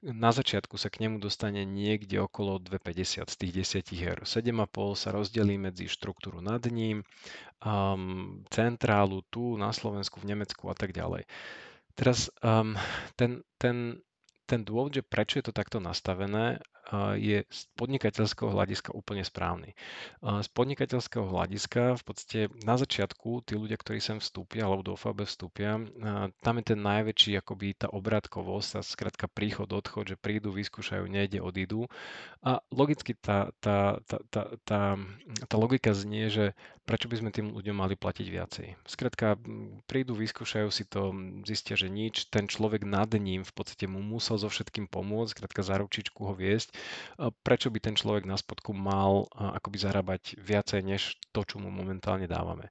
na 0.00 0.30
začiatku 0.32 0.80
sa 0.80 0.88
k 0.88 1.04
nemu 1.04 1.20
dostane 1.20 1.68
niekde 1.68 2.16
okolo 2.24 2.56
2,50 2.64 3.28
z 3.28 3.36
tých 3.36 3.52
10 3.84 3.92
eur. 3.92 4.18
7,5 4.24 4.96
sa 4.96 5.12
rozdelí 5.12 5.60
medzi 5.60 5.84
štruktúru 5.84 6.40
nad 6.40 6.64
ním, 6.72 7.04
um, 7.60 8.40
centrálu 8.48 9.20
tu 9.28 9.60
na 9.60 9.68
Slovensku, 9.76 10.24
v 10.24 10.32
Nemecku 10.32 10.64
a 10.72 10.74
tak 10.74 10.96
ďalej. 10.96 11.28
Teraz 11.92 12.32
um, 12.40 12.72
ten, 13.20 13.44
ten, 13.60 14.00
ten 14.48 14.64
dôvod, 14.64 14.96
že 14.96 15.04
prečo 15.04 15.36
je 15.36 15.44
to 15.44 15.52
takto 15.52 15.76
nastavené, 15.76 16.56
je 17.16 17.46
z 17.46 17.60
podnikateľského 17.78 18.50
hľadiska 18.50 18.90
úplne 18.92 19.22
správny. 19.22 19.72
Z 20.20 20.48
podnikateľského 20.50 21.24
hľadiska 21.30 21.96
v 21.96 22.02
podstate 22.02 22.40
na 22.66 22.74
začiatku 22.74 23.46
tí 23.46 23.54
ľudia, 23.54 23.78
ktorí 23.78 24.02
sem 24.02 24.18
vstúpia 24.18 24.66
alebo 24.66 24.82
do 24.82 24.92
OFAB 24.98 25.24
vstúpia, 25.24 25.78
tam 26.42 26.54
je 26.58 26.64
ten 26.74 26.80
najväčší 26.82 27.38
akoby 27.38 27.78
tá 27.78 27.88
obratkovosť 27.88 28.70
a 28.76 28.80
skrátka 28.82 29.30
príchod, 29.30 29.70
odchod, 29.70 30.12
že 30.12 30.16
prídu, 30.18 30.50
vyskúšajú, 30.50 31.06
nejde, 31.06 31.38
odídu. 31.38 31.86
A 32.42 32.58
logicky 32.74 33.14
tá, 33.14 33.54
tá, 33.62 34.02
tá, 34.04 34.18
tá, 34.28 34.42
tá, 34.66 34.82
tá 35.46 35.56
logika 35.56 35.94
znie, 35.94 36.28
že 36.28 36.58
prečo 36.82 37.06
by 37.06 37.16
sme 37.18 37.30
tým 37.30 37.54
ľuďom 37.54 37.76
mali 37.78 37.94
platiť 37.94 38.26
viacej. 38.26 38.66
Skrátka 38.86 39.38
prídu, 39.86 40.18
vyskúšajú 40.18 40.68
si 40.68 40.84
to, 40.86 41.14
zistia, 41.46 41.78
že 41.78 41.86
nič, 41.86 42.28
ten 42.28 42.50
človek 42.50 42.82
nad 42.86 43.10
ním 43.14 43.46
v 43.46 43.52
podstate 43.54 43.86
mu 43.86 44.02
musel 44.02 44.38
so 44.38 44.50
všetkým 44.50 44.90
pomôcť, 44.90 45.38
skrátka 45.38 45.62
za 45.62 45.78
ručičku 45.78 46.26
ho 46.26 46.34
viesť 46.34 46.74
prečo 47.42 47.68
by 47.70 47.78
ten 47.80 47.94
človek 47.94 48.24
na 48.24 48.36
spodku 48.36 48.74
mal 48.74 49.26
akoby 49.32 49.78
zarábať 49.78 50.22
viacej 50.38 50.80
než 50.84 51.02
to, 51.30 51.44
čo 51.46 51.56
mu 51.62 51.68
momentálne 51.68 52.26
dávame. 52.26 52.68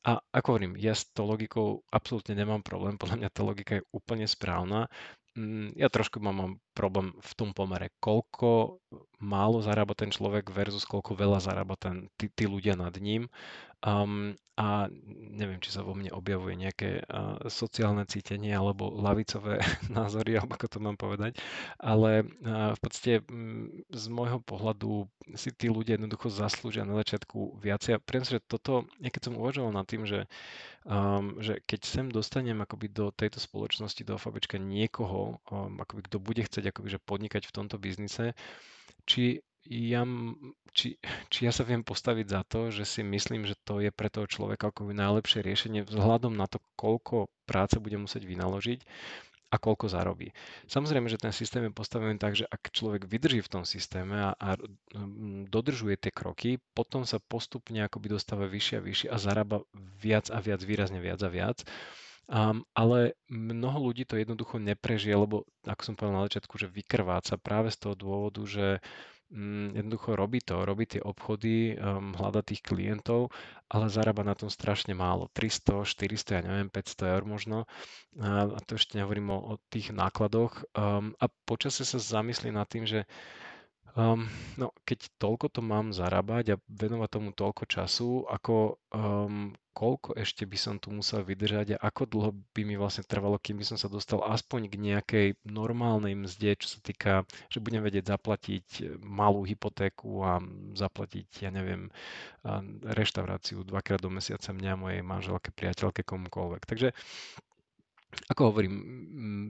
A 0.00 0.16
ako 0.32 0.56
hovorím, 0.56 0.80
ja 0.80 0.96
s 0.96 1.12
tou 1.12 1.28
logikou 1.28 1.84
absolútne 1.92 2.32
nemám 2.32 2.64
problém, 2.64 2.96
podľa 2.96 3.20
mňa 3.20 3.28
tá 3.28 3.42
logika 3.44 3.72
je 3.76 3.86
úplne 3.92 4.24
správna. 4.24 4.88
Mm, 5.36 5.76
ja 5.76 5.92
trošku 5.92 6.24
mám, 6.24 6.36
mám 6.40 6.52
problém 6.72 7.12
v 7.18 7.32
tom 7.34 7.50
pomere, 7.52 7.90
koľko 8.00 8.80
málo 9.20 9.60
zarába 9.60 9.92
ten 9.92 10.08
človek 10.08 10.48
versus 10.50 10.88
koľko 10.88 11.12
veľa 11.14 11.38
zarába 11.44 11.76
ten, 11.76 12.08
tí, 12.16 12.32
tí 12.32 12.48
ľudia 12.48 12.74
nad 12.74 12.94
ním. 12.96 13.28
Um, 13.80 14.36
a 14.60 14.92
neviem, 15.32 15.56
či 15.56 15.72
sa 15.72 15.80
vo 15.80 15.96
mne 15.96 16.12
objavuje 16.12 16.52
nejaké 16.52 17.00
uh, 17.00 17.40
sociálne 17.48 18.04
cítenie 18.04 18.52
alebo 18.52 18.92
lavicové 18.92 19.56
názory, 19.88 20.36
alebo 20.36 20.52
ako 20.52 20.68
to 20.68 20.78
mám 20.84 21.00
povedať, 21.00 21.40
ale 21.80 22.28
uh, 22.44 22.76
v 22.76 22.80
podstate 22.84 23.24
um, 23.32 23.72
z 23.88 24.04
môjho 24.12 24.36
pohľadu 24.44 25.08
si 25.32 25.48
tí 25.56 25.72
ľudia 25.72 25.96
jednoducho 25.96 26.28
zaslúžia 26.28 26.84
na 26.84 26.92
začiatku 27.00 27.56
viac. 27.56 27.80
Ja 27.88 27.96
priem 27.96 28.20
že 28.20 28.44
toto, 28.44 28.84
ja 29.00 29.08
keď 29.08 29.32
som 29.32 29.40
uvažoval 29.40 29.72
nad 29.72 29.88
tým, 29.88 30.04
že, 30.04 30.28
um, 30.84 31.40
že 31.40 31.64
keď 31.64 31.80
sem 31.80 32.06
dostanem 32.12 32.60
akoby 32.60 32.92
do 32.92 33.08
tejto 33.16 33.40
spoločnosti, 33.40 34.04
do 34.04 34.20
FABčka 34.20 34.60
niekoho, 34.60 35.40
um, 35.48 35.80
akoby 35.80 36.04
kto 36.04 36.20
bude 36.20 36.44
chcieť 36.44 36.59
akoby, 36.68 37.00
že 37.00 37.00
podnikať 37.00 37.48
v 37.48 37.54
tomto 37.56 37.80
biznise, 37.80 38.36
či 39.08 39.40
ja, 39.68 40.08
či, 40.72 40.96
či 41.28 41.38
ja 41.44 41.52
sa 41.52 41.68
viem 41.68 41.84
postaviť 41.84 42.26
za 42.28 42.40
to, 42.48 42.72
že 42.72 42.84
si 42.88 43.00
myslím, 43.04 43.44
že 43.44 43.56
to 43.64 43.80
je 43.84 43.92
pre 43.92 44.08
toho 44.08 44.24
človeka 44.24 44.72
ako 44.72 44.92
najlepšie 44.92 45.44
riešenie 45.44 45.84
vzhľadom 45.84 46.32
na 46.32 46.48
to, 46.48 46.64
koľko 46.80 47.28
práce 47.44 47.76
bude 47.76 48.00
musieť 48.00 48.24
vynaložiť 48.24 48.80
a 49.50 49.58
koľko 49.58 49.90
zarobí. 49.90 50.30
Samozrejme, 50.70 51.10
že 51.10 51.18
ten 51.18 51.34
systém 51.34 51.66
je 51.66 51.74
postavený 51.74 52.22
tak, 52.22 52.38
že 52.38 52.46
ak 52.46 52.70
človek 52.70 53.10
vydrží 53.10 53.42
v 53.42 53.52
tom 53.52 53.64
systéme 53.66 54.30
a, 54.30 54.30
a 54.38 54.54
dodržuje 55.50 55.98
tie 55.98 56.14
kroky, 56.14 56.62
potom 56.72 57.02
sa 57.02 57.18
postupne 57.18 57.82
akoby 57.82 58.14
dostáva 58.14 58.46
vyššie 58.46 58.78
a 58.78 58.86
vyššie 58.86 59.08
a 59.10 59.16
zarába 59.18 59.66
viac 59.74 60.30
a 60.30 60.38
viac, 60.38 60.62
výrazne 60.62 61.02
viac 61.02 61.18
a 61.26 61.28
viac. 61.28 61.66
Um, 62.30 62.62
ale 62.78 63.18
mnoho 63.26 63.90
ľudí 63.90 64.06
to 64.06 64.14
jednoducho 64.14 64.62
neprežije, 64.62 65.18
lebo 65.18 65.42
ako 65.66 65.82
som 65.82 65.94
povedal 65.98 66.14
na 66.14 66.26
začiatku, 66.30 66.54
že 66.62 66.70
vykrváca 66.70 67.34
práve 67.42 67.74
z 67.74 67.82
toho 67.82 67.98
dôvodu, 67.98 68.46
že 68.46 68.78
mm, 69.34 69.74
jednoducho 69.74 70.14
robí 70.14 70.38
to, 70.38 70.62
robí 70.62 70.86
tie 70.86 71.02
obchody, 71.02 71.74
um, 71.74 72.14
hľada 72.14 72.46
tých 72.46 72.62
klientov, 72.62 73.34
ale 73.66 73.90
zarába 73.90 74.22
na 74.22 74.38
tom 74.38 74.46
strašne 74.46 74.94
málo. 74.94 75.26
300, 75.34 75.82
400, 75.82 76.38
ja 76.38 76.42
neviem, 76.46 76.70
500 76.70 77.18
eur 77.18 77.22
možno. 77.26 77.58
A, 78.22 78.46
a 78.46 78.58
to 78.62 78.78
ešte 78.78 78.94
nehovorím 78.94 79.34
o, 79.34 79.38
o 79.50 79.54
tých 79.66 79.90
nákladoch. 79.90 80.70
Um, 80.78 81.18
a 81.18 81.26
počasie 81.50 81.82
sa 81.82 81.98
zamyslí 81.98 82.54
nad 82.54 82.70
tým, 82.70 82.86
že 82.86 83.10
Um, 83.98 84.30
no, 84.54 84.70
keď 84.86 85.10
toľko 85.18 85.50
to 85.50 85.60
mám 85.66 85.90
zarábať 85.90 86.54
a 86.54 86.60
venovať 86.70 87.08
tomu 87.10 87.30
toľko 87.34 87.66
času, 87.66 88.22
ako 88.30 88.78
um, 88.94 89.50
koľko 89.70 90.18
ešte 90.18 90.44
by 90.44 90.58
som 90.58 90.74
tu 90.76 90.90
musel 90.90 91.22
vydržať 91.22 91.78
a 91.78 91.82
ako 91.88 92.02
dlho 92.06 92.30
by 92.52 92.62
mi 92.66 92.74
vlastne 92.74 93.06
trvalo, 93.06 93.38
kým 93.38 93.58
by 93.58 93.64
som 93.64 93.78
sa 93.78 93.86
dostal 93.86 94.20
aspoň 94.26 94.68
k 94.68 94.74
nejakej 94.76 95.26
normálnej 95.46 96.18
mzde, 96.18 96.58
čo 96.58 96.68
sa 96.76 96.80
týka, 96.82 97.24
že 97.48 97.62
budem 97.62 97.80
vedieť 97.80 98.10
zaplatiť 98.12 98.66
e, 98.78 98.82
malú 99.00 99.46
hypotéku 99.46 100.22
a 100.26 100.42
zaplatiť, 100.74 101.46
ja 101.46 101.50
neviem, 101.54 101.88
reštauráciu 102.84 103.62
dvakrát 103.64 104.00
do 104.00 104.08
mesiaca 104.08 104.50
mňa, 104.50 104.80
mojej 104.80 105.02
manželke, 105.04 105.52
priateľke, 105.52 106.02
komukoľvek. 106.02 106.62
Takže 106.64 106.88
ako 108.30 108.50
hovorím, 108.50 108.74
mm, 108.74 109.46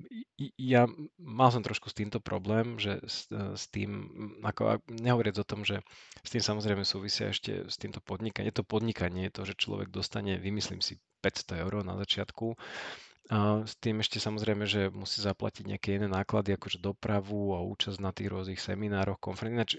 ja 0.61 0.85
mal 1.17 1.49
som 1.53 1.65
trošku 1.65 1.89
s 1.89 1.97
týmto 1.97 2.21
problém, 2.21 2.77
že 2.77 3.01
s, 3.05 3.29
e, 3.33 3.57
s 3.57 3.69
tým, 3.73 4.09
ako 4.45 4.85
nehovoriac 4.89 5.37
o 5.41 5.49
tom, 5.49 5.65
že 5.65 5.81
s 6.21 6.29
tým 6.33 6.45
samozrejme 6.45 6.85
súvisia 6.85 7.33
ešte 7.33 7.69
s 7.69 7.77
týmto 7.81 8.05
podnikaním. 8.05 8.53
Je 8.53 8.61
to 8.61 8.65
podnikanie, 8.65 9.33
to, 9.33 9.45
že 9.49 9.57
človek 9.57 9.89
dostane, 9.89 10.37
vymyslím 10.37 10.85
si, 10.85 11.01
500 11.21 11.61
eur 11.65 11.85
na 11.85 12.01
začiatku 12.01 12.57
s 13.63 13.79
tým 13.79 14.03
ešte 14.03 14.19
samozrejme, 14.19 14.67
že 14.67 14.91
musí 14.91 15.23
zaplatiť 15.23 15.63
nejaké 15.63 16.03
iné 16.03 16.11
náklady, 16.11 16.59
akože 16.59 16.83
dopravu 16.83 17.55
a 17.55 17.63
účasť 17.63 18.03
na 18.03 18.11
tých 18.11 18.27
rôznych 18.27 18.59
seminároch, 18.59 19.23
konferenciách. 19.23 19.79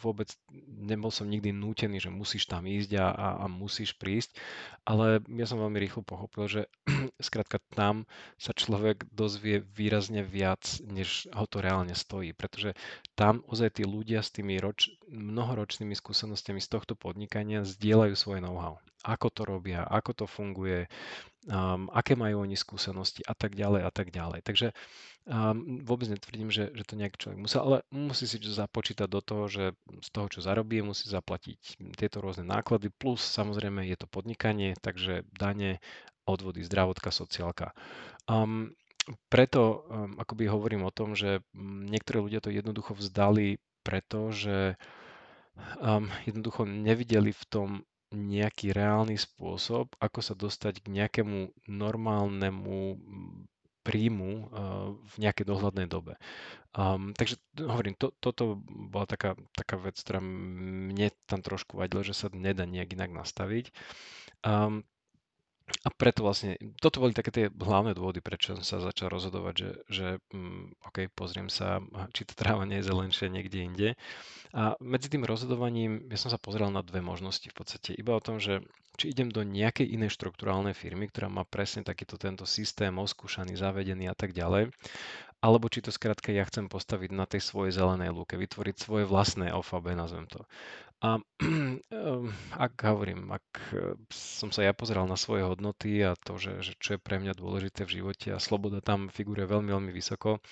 vôbec 0.00 0.32
nebol 0.64 1.12
som 1.12 1.28
nikdy 1.28 1.52
nútený, 1.52 2.00
že 2.00 2.08
musíš 2.08 2.48
tam 2.48 2.64
ísť 2.64 2.96
a, 2.96 3.12
a, 3.12 3.28
a 3.42 3.46
musíš 3.52 3.92
prísť, 3.92 4.40
ale 4.88 5.20
ja 5.20 5.44
som 5.44 5.60
veľmi 5.60 5.76
rýchlo 5.84 6.00
pochopil, 6.00 6.48
že 6.48 6.62
skrátka 7.20 7.60
tam 7.76 8.08
sa 8.40 8.56
človek 8.56 9.04
dozvie 9.12 9.60
výrazne 9.60 10.24
viac, 10.24 10.80
než 10.80 11.28
ho 11.36 11.44
to 11.44 11.60
reálne 11.60 11.92
stojí, 11.92 12.32
pretože 12.32 12.72
tam 13.12 13.44
ozaj 13.52 13.76
tí 13.76 13.84
ľudia 13.84 14.24
s 14.24 14.32
tými 14.32 14.56
roč, 14.56 14.88
mnohoročnými 15.12 15.92
skúsenostiami 15.92 16.64
z 16.64 16.72
tohto 16.72 16.96
podnikania 16.96 17.68
zdieľajú 17.68 18.16
svoje 18.16 18.40
know-how. 18.40 18.80
Ako 19.04 19.28
to 19.28 19.44
robia, 19.44 19.84
ako 19.84 20.24
to 20.24 20.26
funguje, 20.26 20.88
um, 21.46 21.86
aké 21.94 22.18
majú 22.18 22.42
oni 22.42 22.58
skúsenosti 22.58 23.22
a 23.22 23.34
tak 23.38 23.54
ďalej 23.54 23.86
a 23.86 23.90
tak 23.94 24.10
ďalej. 24.10 24.42
Takže 24.42 24.74
um, 25.30 25.78
vôbec 25.86 26.10
netvrdím, 26.10 26.50
že, 26.50 26.74
že 26.74 26.82
to 26.82 26.98
nejaký 26.98 27.16
človek 27.20 27.38
musel, 27.38 27.60
ale 27.62 27.76
musí 27.94 28.26
si 28.26 28.42
započítať 28.42 29.06
do 29.06 29.20
toho, 29.22 29.46
že 29.46 29.64
z 30.02 30.08
toho, 30.10 30.26
čo 30.26 30.42
zarobí, 30.42 30.82
musí 30.82 31.06
zaplatiť 31.06 31.78
tieto 31.94 32.18
rôzne 32.18 32.42
náklady, 32.42 32.90
plus 32.90 33.22
samozrejme 33.22 33.86
je 33.86 33.96
to 33.96 34.10
podnikanie, 34.10 34.74
takže 34.82 35.22
dane, 35.30 35.78
odvody, 36.26 36.66
zdravotka, 36.66 37.14
sociálka. 37.14 37.72
Um, 38.26 38.74
preto 39.32 39.88
um, 39.88 40.20
akoby 40.20 40.52
hovorím 40.52 40.84
o 40.84 40.92
tom, 40.92 41.16
že 41.16 41.40
niektorí 41.88 42.28
ľudia 42.28 42.44
to 42.44 42.52
jednoducho 42.52 42.92
vzdali, 42.92 43.56
pretože 43.80 44.76
um, 45.80 46.12
jednoducho 46.28 46.68
nevideli 46.68 47.32
v 47.32 47.44
tom 47.48 47.68
nejaký 48.12 48.72
reálny 48.72 49.20
spôsob, 49.20 49.92
ako 50.00 50.20
sa 50.24 50.34
dostať 50.36 50.80
k 50.80 50.86
nejakému 50.88 51.52
normálnemu 51.68 52.96
príjmu 53.84 54.32
uh, 54.52 54.92
v 54.92 55.14
nejakej 55.16 55.48
dohľadnej 55.48 55.88
dobe. 55.88 56.20
Um, 56.76 57.16
takže 57.16 57.40
hovorím, 57.56 57.96
to, 57.96 58.12
toto 58.20 58.60
bola 58.68 59.08
taká, 59.08 59.32
taká 59.56 59.80
vec, 59.80 59.96
ktorá 59.96 60.20
mne 60.20 61.08
tam 61.24 61.40
trošku 61.40 61.80
vadila, 61.80 62.04
že 62.04 62.12
sa 62.12 62.28
nedá 62.28 62.68
nejak 62.68 62.92
inak 62.92 63.10
nastaviť. 63.16 63.72
Um, 64.44 64.84
a 65.84 65.88
preto 65.92 66.24
vlastne, 66.24 66.56
toto 66.80 66.98
boli 66.98 67.12
také 67.12 67.30
tie 67.30 67.44
hlavné 67.52 67.92
dôvody, 67.92 68.24
prečo 68.24 68.56
som 68.58 68.64
sa 68.64 68.78
začal 68.82 69.12
rozhodovať, 69.12 69.54
že, 69.54 69.70
že 69.88 70.06
um, 70.34 70.72
OK, 70.84 71.12
pozriem 71.12 71.52
sa, 71.52 71.78
či 72.16 72.24
tá 72.24 72.34
tráva 72.34 72.64
nie 72.64 72.80
je 72.80 72.88
zelenšia 72.88 73.28
niekde 73.30 73.58
inde. 73.62 73.88
A 74.56 74.74
medzi 74.80 75.12
tým 75.12 75.28
rozhodovaním 75.28 76.08
ja 76.08 76.16
som 76.16 76.32
sa 76.32 76.40
pozrel 76.40 76.72
na 76.72 76.80
dve 76.80 77.04
možnosti 77.04 77.44
v 77.44 77.56
podstate. 77.56 77.94
Iba 77.94 78.16
o 78.16 78.24
tom, 78.24 78.40
že 78.40 78.64
či 78.98 79.14
idem 79.14 79.30
do 79.30 79.46
nejakej 79.46 79.94
inej 79.94 80.18
štruktúrálnej 80.18 80.74
firmy, 80.74 81.06
ktorá 81.06 81.30
má 81.30 81.46
presne 81.46 81.86
takýto 81.86 82.18
tento 82.18 82.42
systém 82.42 82.90
oskúšaný, 82.90 83.54
zavedený 83.54 84.10
a 84.10 84.16
tak 84.18 84.34
ďalej, 84.34 84.74
alebo 85.38 85.70
či 85.70 85.86
to 85.86 85.94
skrátka 85.94 86.34
ja 86.34 86.42
chcem 86.42 86.66
postaviť 86.66 87.14
na 87.14 87.22
tej 87.22 87.46
svojej 87.46 87.78
zelenej 87.78 88.10
lúke, 88.10 88.34
vytvoriť 88.34 88.74
svoje 88.74 89.04
vlastné 89.06 89.54
OFAB, 89.54 89.94
nazvem 89.94 90.26
to. 90.26 90.42
A 90.98 91.22
ak 92.66 92.74
hovorím, 92.82 93.30
ak 93.30 93.46
e, 93.70 93.94
som 94.10 94.50
sa 94.50 94.66
ja 94.66 94.74
pozeral 94.74 95.06
na 95.06 95.14
svoje 95.14 95.46
hodnoty 95.46 96.02
a 96.02 96.18
to, 96.18 96.42
že, 96.42 96.58
že 96.58 96.72
čo 96.74 96.98
je 96.98 97.00
pre 97.00 97.22
mňa 97.22 97.38
dôležité 97.38 97.86
v 97.86 98.02
živote 98.02 98.34
a 98.34 98.42
sloboda 98.42 98.82
tam 98.82 99.06
figuruje 99.06 99.46
veľmi, 99.46 99.70
veľmi 99.70 99.92
vysoko, 99.94 100.42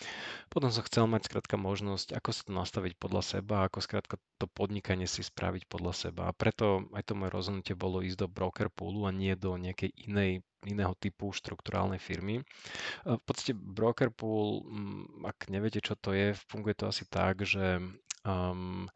potom 0.46 0.70
som 0.70 0.86
chcel 0.86 1.10
mať 1.10 1.26
skrátka 1.26 1.58
možnosť, 1.58 2.14
ako 2.14 2.30
sa 2.30 2.42
to 2.46 2.52
nastaviť 2.54 2.94
podľa 2.94 3.22
seba, 3.26 3.66
ako 3.66 3.82
skrátka 3.82 4.22
to 4.38 4.46
podnikanie 4.46 5.10
si 5.10 5.26
spraviť 5.26 5.66
podľa 5.66 5.92
seba. 6.06 6.30
A 6.30 6.36
preto 6.36 6.86
aj 6.94 7.10
to 7.10 7.18
moje 7.18 7.34
rozhodnutie 7.34 7.74
bolo 7.74 7.98
ísť 8.06 8.22
do 8.22 8.28
broker 8.30 8.70
poolu 8.70 9.10
a 9.10 9.10
nie 9.10 9.34
do 9.34 9.58
nejakej 9.58 9.90
inej 10.06 10.46
iného 10.66 10.98
typu 10.98 11.30
štruktúrálnej 11.30 12.02
firmy. 12.02 12.42
V 13.06 13.22
podstate 13.22 13.54
broker 13.54 14.10
pool, 14.10 14.66
ak 15.22 15.46
neviete, 15.46 15.78
čo 15.78 15.94
to 15.94 16.10
je, 16.10 16.34
funguje 16.50 16.74
to 16.74 16.90
asi 16.90 17.06
tak, 17.06 17.46
že 17.46 17.78
um, 18.26 18.90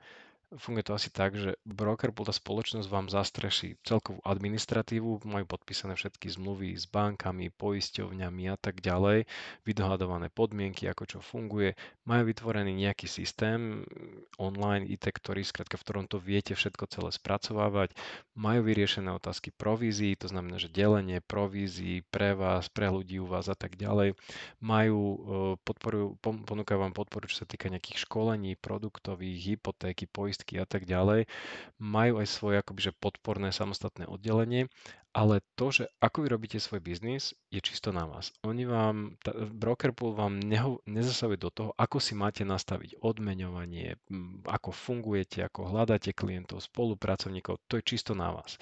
Funguje 0.51 0.83
to 0.83 0.99
asi 0.99 1.15
tak, 1.15 1.39
že 1.39 1.55
broker, 1.63 2.11
tá 2.11 2.35
spoločnosť 2.35 2.91
vám 2.91 3.07
zastreší 3.07 3.79
celkovú 3.87 4.19
administratívu, 4.27 5.23
majú 5.23 5.47
podpísané 5.47 5.95
všetky 5.95 6.27
zmluvy 6.27 6.75
s 6.75 6.91
bankami, 6.91 7.55
poisťovňami 7.55 8.51
a 8.51 8.59
tak 8.59 8.83
ďalej, 8.83 9.31
vydohľadované 9.63 10.27
podmienky, 10.35 10.91
ako 10.91 11.07
čo 11.07 11.19
funguje, 11.23 11.79
majú 12.11 12.35
vytvorený 12.35 12.75
nejaký 12.75 13.07
systém 13.07 13.87
online 14.35 14.91
IT, 14.91 15.07
ktorý 15.07 15.47
skrátka, 15.47 15.79
v 15.79 15.85
ktorom 15.87 16.05
to 16.11 16.19
viete 16.19 16.59
všetko 16.59 16.91
celé 16.91 17.15
spracovávať, 17.15 17.95
majú 18.35 18.67
vyriešené 18.67 19.15
otázky 19.15 19.55
provízií, 19.55 20.19
to 20.19 20.27
znamená, 20.27 20.59
že 20.59 20.67
delenie 20.67 21.23
provízií 21.23 22.03
pre 22.11 22.35
vás, 22.35 22.67
pre 22.67 22.91
ľudí 22.91 23.23
u 23.23 23.31
vás 23.31 23.47
a 23.47 23.55
tak 23.55 23.79
ďalej, 23.79 24.19
majú, 24.59 24.99
e, 24.99 25.19
podporujú, 25.63 26.19
ponúkajú 26.19 26.79
vám 26.83 26.95
podporu, 26.99 27.31
čo 27.31 27.45
sa 27.45 27.47
týka 27.47 27.71
nejakých 27.71 28.03
školení, 28.03 28.59
produktových, 28.59 29.55
hypotéky, 29.55 30.11
poistky 30.11 30.59
a 30.59 30.67
tak 30.67 30.91
ďalej, 30.91 31.31
majú 31.79 32.19
aj 32.19 32.27
svoje 32.27 32.59
akoby, 32.59 32.91
že 32.91 32.99
podporné 32.99 33.55
samostatné 33.55 34.11
oddelenie 34.11 34.67
ale 35.11 35.43
to, 35.59 35.75
že 35.75 35.85
ako 35.99 36.23
vy 36.23 36.29
robíte 36.31 36.59
svoj 36.63 36.79
biznis, 36.79 37.35
je 37.51 37.59
čisto 37.59 37.91
na 37.91 38.07
vás. 38.07 38.31
Oni 38.47 38.63
vám, 38.63 39.19
tá, 39.19 39.35
broker 39.35 39.91
pool 39.91 40.15
vám 40.15 40.39
neho, 40.39 40.79
nezasahuje 40.87 41.39
do 41.39 41.51
toho, 41.51 41.71
ako 41.75 41.99
si 41.99 42.15
máte 42.15 42.47
nastaviť 42.47 43.03
odmeňovanie, 43.03 43.99
ako 44.47 44.71
fungujete, 44.71 45.43
ako 45.43 45.67
hľadáte 45.67 46.15
klientov, 46.15 46.63
spolupracovníkov, 46.63 47.59
to 47.67 47.83
je 47.83 47.87
čisto 47.87 48.15
na 48.15 48.31
vás. 48.31 48.55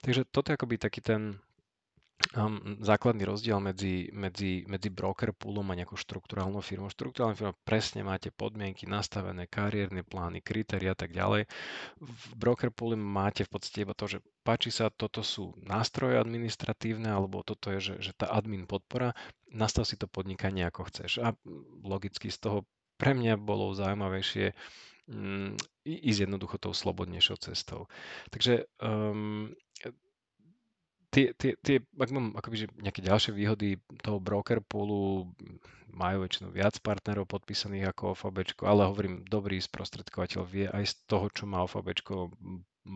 Takže 0.00 0.24
toto 0.32 0.52
je 0.52 0.56
akoby 0.56 0.80
taký 0.80 1.04
ten 1.04 1.36
um, 2.34 2.78
základný 2.80 3.24
rozdiel 3.24 3.58
medzi, 3.58 4.08
medzi, 4.14 4.64
medzi 4.68 4.88
broker 4.88 5.34
poolom 5.36 5.68
a 5.70 5.78
nejakou 5.78 5.96
štruktúrálnou 5.96 6.60
firmou. 6.64 6.88
Štruktúrálna 6.88 7.36
firma 7.36 7.54
presne 7.66 8.00
máte 8.02 8.32
podmienky 8.32 8.88
nastavené, 8.88 9.46
kariérne 9.46 10.02
plány, 10.06 10.40
kritéria 10.40 10.92
a 10.92 10.98
tak 10.98 11.12
ďalej. 11.12 11.48
V 12.00 12.24
broker 12.34 12.70
poole 12.72 12.94
máte 12.98 13.46
v 13.46 13.52
podstate 13.52 13.84
iba 13.84 13.94
to, 13.94 14.06
že 14.06 14.18
páči 14.42 14.74
sa, 14.74 14.90
toto 14.90 15.22
sú 15.22 15.54
nástroje 15.62 16.18
administratívne, 16.18 17.10
alebo 17.10 17.46
toto 17.46 17.70
je, 17.74 17.92
že, 17.92 17.94
že 18.10 18.12
tá 18.12 18.30
admin 18.30 18.66
podpora, 18.66 19.14
nastav 19.52 19.86
si 19.86 19.94
to 19.94 20.10
podnikanie 20.10 20.66
ako 20.66 20.88
chceš. 20.90 21.20
A 21.22 21.36
logicky 21.84 22.32
z 22.32 22.38
toho 22.38 22.58
pre 22.96 23.12
mňa 23.12 23.34
bolo 23.38 23.74
zaujímavejšie 23.74 24.54
mm, 25.10 25.58
ísť 25.84 26.18
jednoducho 26.28 26.56
tou 26.62 26.70
slobodnejšou 26.70 27.36
cestou. 27.42 27.90
Takže 28.30 28.70
um, 28.78 29.50
tie, 31.12 31.36
tie, 31.36 31.52
tie, 31.60 31.76
ak 32.00 32.10
mám 32.10 32.32
akoby, 32.32 32.64
že 32.64 32.72
nejaké 32.80 33.04
ďalšie 33.04 33.36
výhody 33.36 33.76
toho 34.00 34.18
broker 34.18 34.64
poolu, 34.64 35.28
majú 35.92 36.24
väčšinou 36.24 36.50
viac 36.50 36.80
partnerov 36.80 37.28
podpísaných 37.28 37.92
ako 37.92 38.16
OFAB, 38.16 38.48
ale 38.64 38.88
hovorím, 38.88 39.28
dobrý 39.28 39.60
sprostredkovateľ 39.60 40.42
vie 40.48 40.66
aj 40.72 40.88
z 40.88 40.94
toho, 41.04 41.28
čo 41.28 41.44
má 41.44 41.60
OFAB 41.62 41.92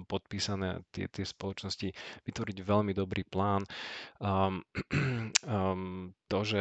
podpísané 0.08 0.82
tie, 0.90 1.06
tie 1.06 1.22
spoločnosti, 1.22 1.94
vytvoriť 2.26 2.56
veľmi 2.58 2.90
dobrý 2.96 3.22
plán. 3.22 3.62
Um, 4.18 4.64
um, 5.46 6.10
to, 6.32 6.38
že 6.42 6.60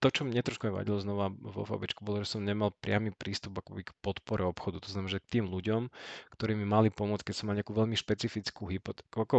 to, 0.00 0.08
čo 0.08 0.24
mne 0.24 0.40
trošku 0.40 0.72
aj 0.72 0.74
vadilo 0.82 0.98
znova 0.98 1.28
vo 1.30 1.68
OFAB, 1.68 1.86
bolo, 2.00 2.24
že 2.24 2.34
som 2.34 2.42
nemal 2.42 2.72
priamy 2.72 3.12
prístup 3.12 3.60
akoby 3.60 3.86
k 3.86 3.96
podpore 4.00 4.42
obchodu. 4.42 4.80
To 4.82 4.90
znamená, 4.90 5.12
že 5.12 5.22
k 5.22 5.38
tým 5.38 5.46
ľuďom, 5.52 5.92
ktorí 6.34 6.56
mi 6.56 6.66
mali 6.66 6.88
pomôcť, 6.88 7.30
keď 7.30 7.34
som 7.36 7.46
mal 7.52 7.56
nejakú 7.60 7.76
veľmi 7.76 7.94
špecifickú 7.94 8.66
hypotéku, 8.72 9.16
ako 9.20 9.38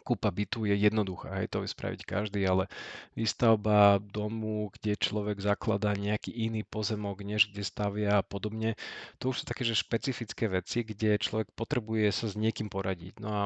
Kúpa 0.00 0.32
bytu 0.32 0.64
je 0.64 0.72
jednoduchá, 0.72 1.36
hej, 1.36 1.52
to 1.52 1.60
vie 1.60 1.68
spraviť 1.68 2.00
každý, 2.08 2.40
ale 2.48 2.64
výstavba 3.12 4.00
domu, 4.00 4.72
kde 4.72 4.96
človek 4.96 5.36
zakladá 5.44 5.92
nejaký 5.92 6.32
iný 6.32 6.64
pozemok, 6.64 7.20
než 7.20 7.52
kde 7.52 7.60
stavia 7.60 8.18
a 8.18 8.24
podobne, 8.24 8.80
to 9.20 9.28
už 9.28 9.42
sú 9.42 9.44
také, 9.44 9.68
že 9.68 9.76
špecifické 9.76 10.48
veci, 10.48 10.80
kde 10.80 11.20
človek 11.20 11.52
potrebuje 11.52 12.08
sa 12.08 12.26
s 12.32 12.40
niekým 12.40 12.72
poradiť. 12.72 13.20
No 13.20 13.28
a 13.28 13.42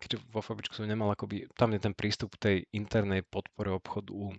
keďže 0.00 0.24
vo 0.32 0.40
Fabičku 0.40 0.72
som 0.72 0.88
nemal 0.88 1.12
akoby, 1.12 1.52
tam 1.52 1.76
je 1.76 1.80
ten 1.84 1.92
prístup 1.92 2.32
k 2.40 2.42
tej 2.42 2.56
internej 2.72 3.20
podpore 3.20 3.76
obchodu 3.76 4.32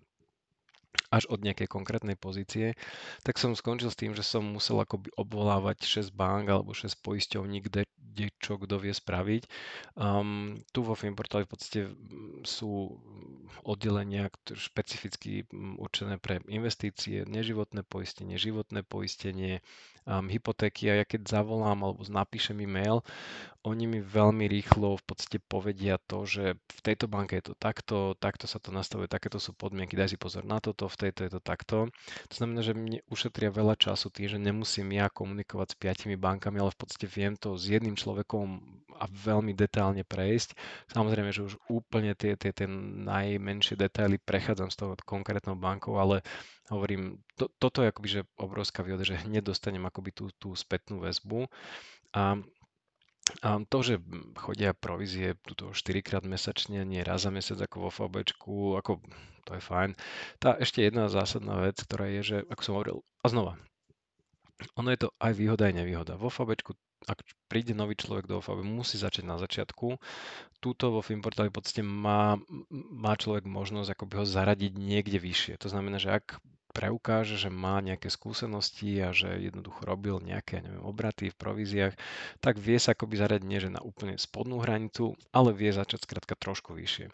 až 1.11 1.27
od 1.27 1.43
nejakej 1.43 1.67
konkrétnej 1.67 2.15
pozície, 2.15 2.75
tak 3.23 3.39
som 3.39 3.55
skončil 3.55 3.91
s 3.91 3.99
tým, 3.99 4.15
že 4.15 4.23
som 4.23 4.43
musel 4.43 4.79
akoby 4.79 5.11
obvolávať 5.15 5.83
6 5.83 6.15
bank 6.15 6.51
alebo 6.51 6.71
6 6.71 6.99
poisťovní, 7.03 7.63
kde, 7.63 7.87
kde 8.11 8.27
čo 8.37 8.59
kto 8.59 8.75
vie 8.77 8.91
spraviť. 8.91 9.47
Um, 9.95 10.59
tu 10.75 10.83
vo 10.83 10.93
Finportáli 10.93 11.47
v 11.47 11.51
podstate 11.51 11.81
sú 12.43 12.99
oddelenia 13.63 14.27
špecificky 14.51 15.47
určené 15.79 16.19
pre 16.19 16.43
investície, 16.51 17.23
neživotné 17.23 17.87
poistenie, 17.87 18.35
životné 18.35 18.83
poistenie, 18.83 19.63
um, 20.05 20.27
hypotéky 20.27 20.91
a 20.91 21.01
ja 21.01 21.05
keď 21.07 21.31
zavolám 21.31 21.87
alebo 21.87 22.03
napíšem 22.07 22.59
e-mail, 22.59 23.01
oni 23.61 23.85
mi 23.85 23.99
veľmi 24.01 24.49
rýchlo 24.49 24.97
v 24.97 25.03
podstate 25.05 25.37
povedia 25.37 26.01
to, 26.09 26.25
že 26.25 26.57
v 26.57 26.79
tejto 26.81 27.05
banke 27.05 27.37
je 27.37 27.53
to 27.53 27.55
takto, 27.57 28.17
takto 28.17 28.49
sa 28.49 28.57
to 28.57 28.73
nastavuje, 28.73 29.05
takéto 29.05 29.37
sú 29.37 29.53
podmienky, 29.53 29.93
daj 29.93 30.13
si 30.13 30.17
pozor 30.17 30.41
na 30.49 30.57
toto, 30.57 30.89
v 30.89 30.97
tejto 31.07 31.29
je 31.29 31.31
to 31.37 31.41
takto. 31.41 31.77
To 32.29 32.33
znamená, 32.33 32.65
že 32.65 32.73
mne 32.73 33.05
ušetria 33.13 33.53
veľa 33.53 33.77
času 33.77 34.09
tým, 34.09 34.33
že 34.33 34.41
nemusím 34.41 34.89
ja 34.97 35.13
komunikovať 35.13 35.73
s 35.73 35.79
piatimi 35.79 36.17
bankami, 36.17 36.57
ale 36.57 36.73
v 36.73 36.79
podstate 36.81 37.05
viem 37.05 37.37
to 37.37 37.53
s 37.53 37.69
jedným 37.69 37.93
človekom 37.93 38.65
a 38.97 39.05
veľmi 39.05 39.53
detálne 39.53 40.01
prejsť. 40.05 40.57
Samozrejme, 40.93 41.29
že 41.29 41.45
už 41.45 41.57
úplne 41.69 42.17
tie, 42.17 42.33
tie, 42.37 42.53
tie 42.53 42.65
najmenšie 43.05 43.77
detaily 43.77 44.17
prechádzam 44.21 44.73
z 44.73 44.77
toho 44.77 44.93
konkrétnou 45.05 45.53
bankou, 45.57 46.01
ale 46.01 46.25
hovorím, 46.69 47.21
to, 47.37 47.49
toto 47.61 47.85
je 47.85 47.89
akoby 47.93 48.09
že 48.09 48.21
obrovská 48.41 48.81
výhoda, 48.81 49.05
že 49.05 49.21
hneď 49.21 49.53
dostanem 49.53 49.85
akoby 49.85 50.13
tú, 50.13 50.29
tú 50.37 50.53
spätnú 50.53 51.01
väzbu. 51.01 51.45
A 52.13 52.41
to, 53.69 53.77
že 53.81 53.95
chodia 54.35 54.75
provízie 54.75 55.39
tuto 55.45 55.71
4 55.71 56.01
krát 56.03 56.23
mesačne, 56.27 56.83
nie 56.83 57.01
raz 57.05 57.23
za 57.23 57.31
mesiac 57.31 57.61
ako 57.63 57.87
vo 57.87 57.89
VBčku, 57.89 58.75
ako 58.77 58.99
to 59.47 59.57
je 59.57 59.61
fajn. 59.61 59.91
Tá 60.37 60.57
ešte 60.57 60.85
jedna 60.85 61.09
zásadná 61.09 61.57
vec, 61.63 61.79
ktorá 61.81 62.09
je, 62.09 62.21
že 62.21 62.37
ako 62.49 62.61
som 62.61 62.73
hovoril, 62.77 62.97
a 63.21 63.25
znova, 63.29 63.53
ono 64.77 64.93
je 64.93 65.07
to 65.07 65.09
aj 65.17 65.33
výhoda, 65.33 65.65
aj 65.69 65.75
nevýhoda. 65.81 66.13
Vo 66.21 66.29
VBčku, 66.29 66.77
ak 67.09 67.25
príde 67.49 67.73
nový 67.73 67.97
človek 67.97 68.29
do 68.29 68.37
OFAB, 68.37 68.61
musí 68.61 69.01
začať 69.01 69.25
na 69.25 69.41
začiatku. 69.41 69.97
Túto 70.61 70.93
vo 70.93 71.01
Filmportáli 71.01 71.49
v 71.49 71.57
podstate 71.57 71.81
má, 71.81 72.37
má 72.69 73.13
človek 73.17 73.49
možnosť 73.49 73.97
akoby 73.97 74.21
ho 74.21 74.25
zaradiť 74.25 74.77
niekde 74.77 75.17
vyššie. 75.17 75.57
To 75.65 75.67
znamená, 75.73 75.97
že 75.97 76.13
ak 76.13 76.37
preukáže, 76.71 77.35
že 77.35 77.51
má 77.51 77.83
nejaké 77.83 78.07
skúsenosti 78.07 78.97
a 79.03 79.11
že 79.11 79.27
jednoducho 79.37 79.83
robil 79.83 80.23
nejaké 80.23 80.63
neviem, 80.63 80.83
obraty 80.83 81.29
v 81.29 81.39
províziách, 81.39 81.93
tak 82.39 82.57
vie 82.57 82.79
sa 82.79 82.95
akoby 82.95 83.15
zaradiť 83.19 83.45
nie 83.45 83.59
že 83.61 83.69
na 83.69 83.83
úplne 83.83 84.15
spodnú 84.15 84.63
hranicu, 84.63 85.13
ale 85.35 85.51
vie 85.51 85.69
začať 85.69 86.07
skrátka 86.07 86.33
trošku 86.39 86.73
vyššie. 86.73 87.11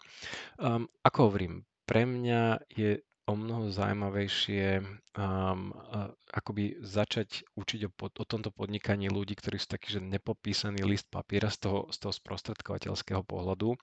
Um, 0.62 0.86
ako 1.02 1.28
hovorím, 1.28 1.66
pre 1.84 2.04
mňa 2.04 2.68
je 2.70 3.02
o 3.28 3.36
mnoho 3.36 3.68
zaujímavejšie 3.68 4.80
um, 4.80 5.76
akoby 6.32 6.80
začať 6.80 7.44
učiť 7.52 7.80
o, 7.84 7.90
o 7.92 8.24
tomto 8.24 8.48
podnikaní 8.48 9.12
ľudí, 9.12 9.36
ktorí 9.36 9.60
sú 9.60 9.68
takí, 9.68 9.92
že 9.92 10.00
nepopísaný 10.00 10.80
list 10.88 11.12
papiera 11.12 11.52
z 11.52 11.68
toho, 11.68 11.78
z 11.92 12.00
toho 12.00 12.12
sprostredkovateľského 12.16 13.20
pohľadu. 13.28 13.76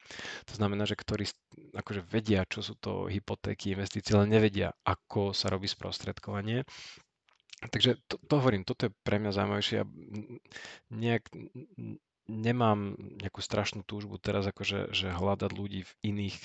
To 0.49 0.53
znamená, 0.57 0.89
že 0.89 0.97
ktorí 0.97 1.29
akože 1.77 2.01
vedia, 2.09 2.41
čo 2.49 2.65
sú 2.65 2.73
to 2.81 3.05
hypotéky, 3.05 3.77
investície, 3.77 4.17
ale 4.17 4.25
nevedia, 4.25 4.73
ako 4.81 5.37
sa 5.37 5.53
robí 5.53 5.69
sprostredkovanie. 5.69 6.65
Takže 7.69 8.01
to, 8.09 8.17
to 8.19 8.33
hovorím, 8.41 8.65
toto 8.65 8.89
je 8.89 8.91
pre 9.05 9.21
mňa 9.21 9.31
zaujímavejšie. 9.31 9.79
Nejak 10.91 11.23
nemám 12.25 12.97
nejakú 13.21 13.37
strašnú 13.41 13.85
túžbu 13.85 14.17
teraz 14.17 14.49
akože 14.49 14.89
že 14.91 15.13
hľadať 15.13 15.51
ľudí 15.53 15.81
v 15.85 15.93
iných 16.13 16.37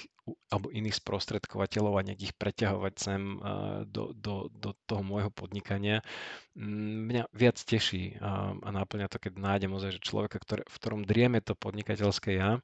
alebo 0.53 0.71
iných 0.71 1.01
sprostredkovateľov 1.01 1.99
a 1.99 2.07
nejak 2.07 2.37
preťahovať 2.39 2.95
sem 3.01 3.41
do, 3.89 4.15
do, 4.15 4.47
do 4.53 4.71
toho 4.87 5.03
môjho 5.03 5.33
podnikania. 5.33 6.07
Mm, 6.55 7.11
mňa 7.11 7.23
viac 7.35 7.59
teší 7.59 8.21
a, 8.23 8.55
a 8.55 8.69
náplňa 8.71 9.11
to, 9.11 9.19
keď 9.19 9.33
nájdem 9.41 9.75
ozaj, 9.75 9.99
že 9.99 10.07
človeka, 10.07 10.39
ktoré, 10.39 10.63
v 10.69 10.77
ktorom 10.77 11.03
drieme 11.03 11.43
to 11.43 11.59
podnikateľské 11.59 12.39
ja 12.39 12.63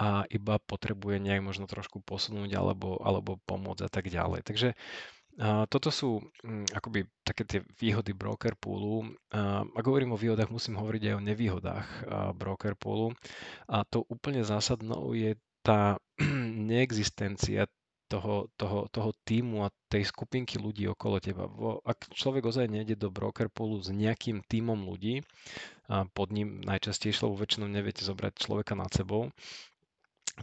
a 0.00 0.24
iba 0.28 0.56
potrebuje 0.60 1.20
nejak 1.20 1.44
možno 1.44 1.64
trošku 1.68 2.00
posunúť 2.00 2.56
alebo, 2.56 3.00
alebo 3.00 3.36
pomôcť 3.44 3.84
a 3.86 3.90
tak 3.92 4.08
ďalej. 4.08 4.44
Takže 4.44 4.68
toto 5.72 5.88
sú 5.88 6.20
mm, 6.44 6.76
akoby 6.76 7.08
také 7.24 7.42
tie 7.48 7.60
výhody 7.80 8.12
broker 8.12 8.52
poolu. 8.60 9.08
Ak 9.72 9.84
hovorím 9.84 10.12
o 10.12 10.20
výhodách, 10.20 10.52
musím 10.52 10.76
hovoriť 10.76 11.02
aj 11.08 11.14
o 11.16 11.24
nevýhodách 11.24 11.88
broker 12.36 12.76
poolu. 12.76 13.16
A 13.72 13.86
to 13.88 14.04
úplne 14.12 14.44
zásadnou 14.44 15.16
je 15.16 15.40
tá 15.64 15.96
neexistencia 16.70 17.64
toho, 18.10 18.50
toho, 18.58 18.90
toho 18.90 19.14
týmu 19.22 19.62
a 19.62 19.72
tej 19.86 20.10
skupinky 20.10 20.58
ľudí 20.58 20.90
okolo 20.90 21.22
teba. 21.22 21.46
Ak 21.86 22.10
človek 22.10 22.50
ozaj 22.50 22.66
nejde 22.66 22.98
do 22.98 23.08
broker 23.08 23.46
poolu 23.46 23.78
s 23.78 23.94
nejakým 23.94 24.42
týmom 24.50 24.82
ľudí, 24.82 25.22
a 25.86 26.06
pod 26.10 26.34
ním 26.34 26.58
najčastejšie, 26.66 27.26
lebo 27.26 27.38
väčšinou 27.38 27.70
neviete 27.70 28.02
zobrať 28.02 28.42
človeka 28.42 28.74
nad 28.74 28.90
sebou, 28.90 29.30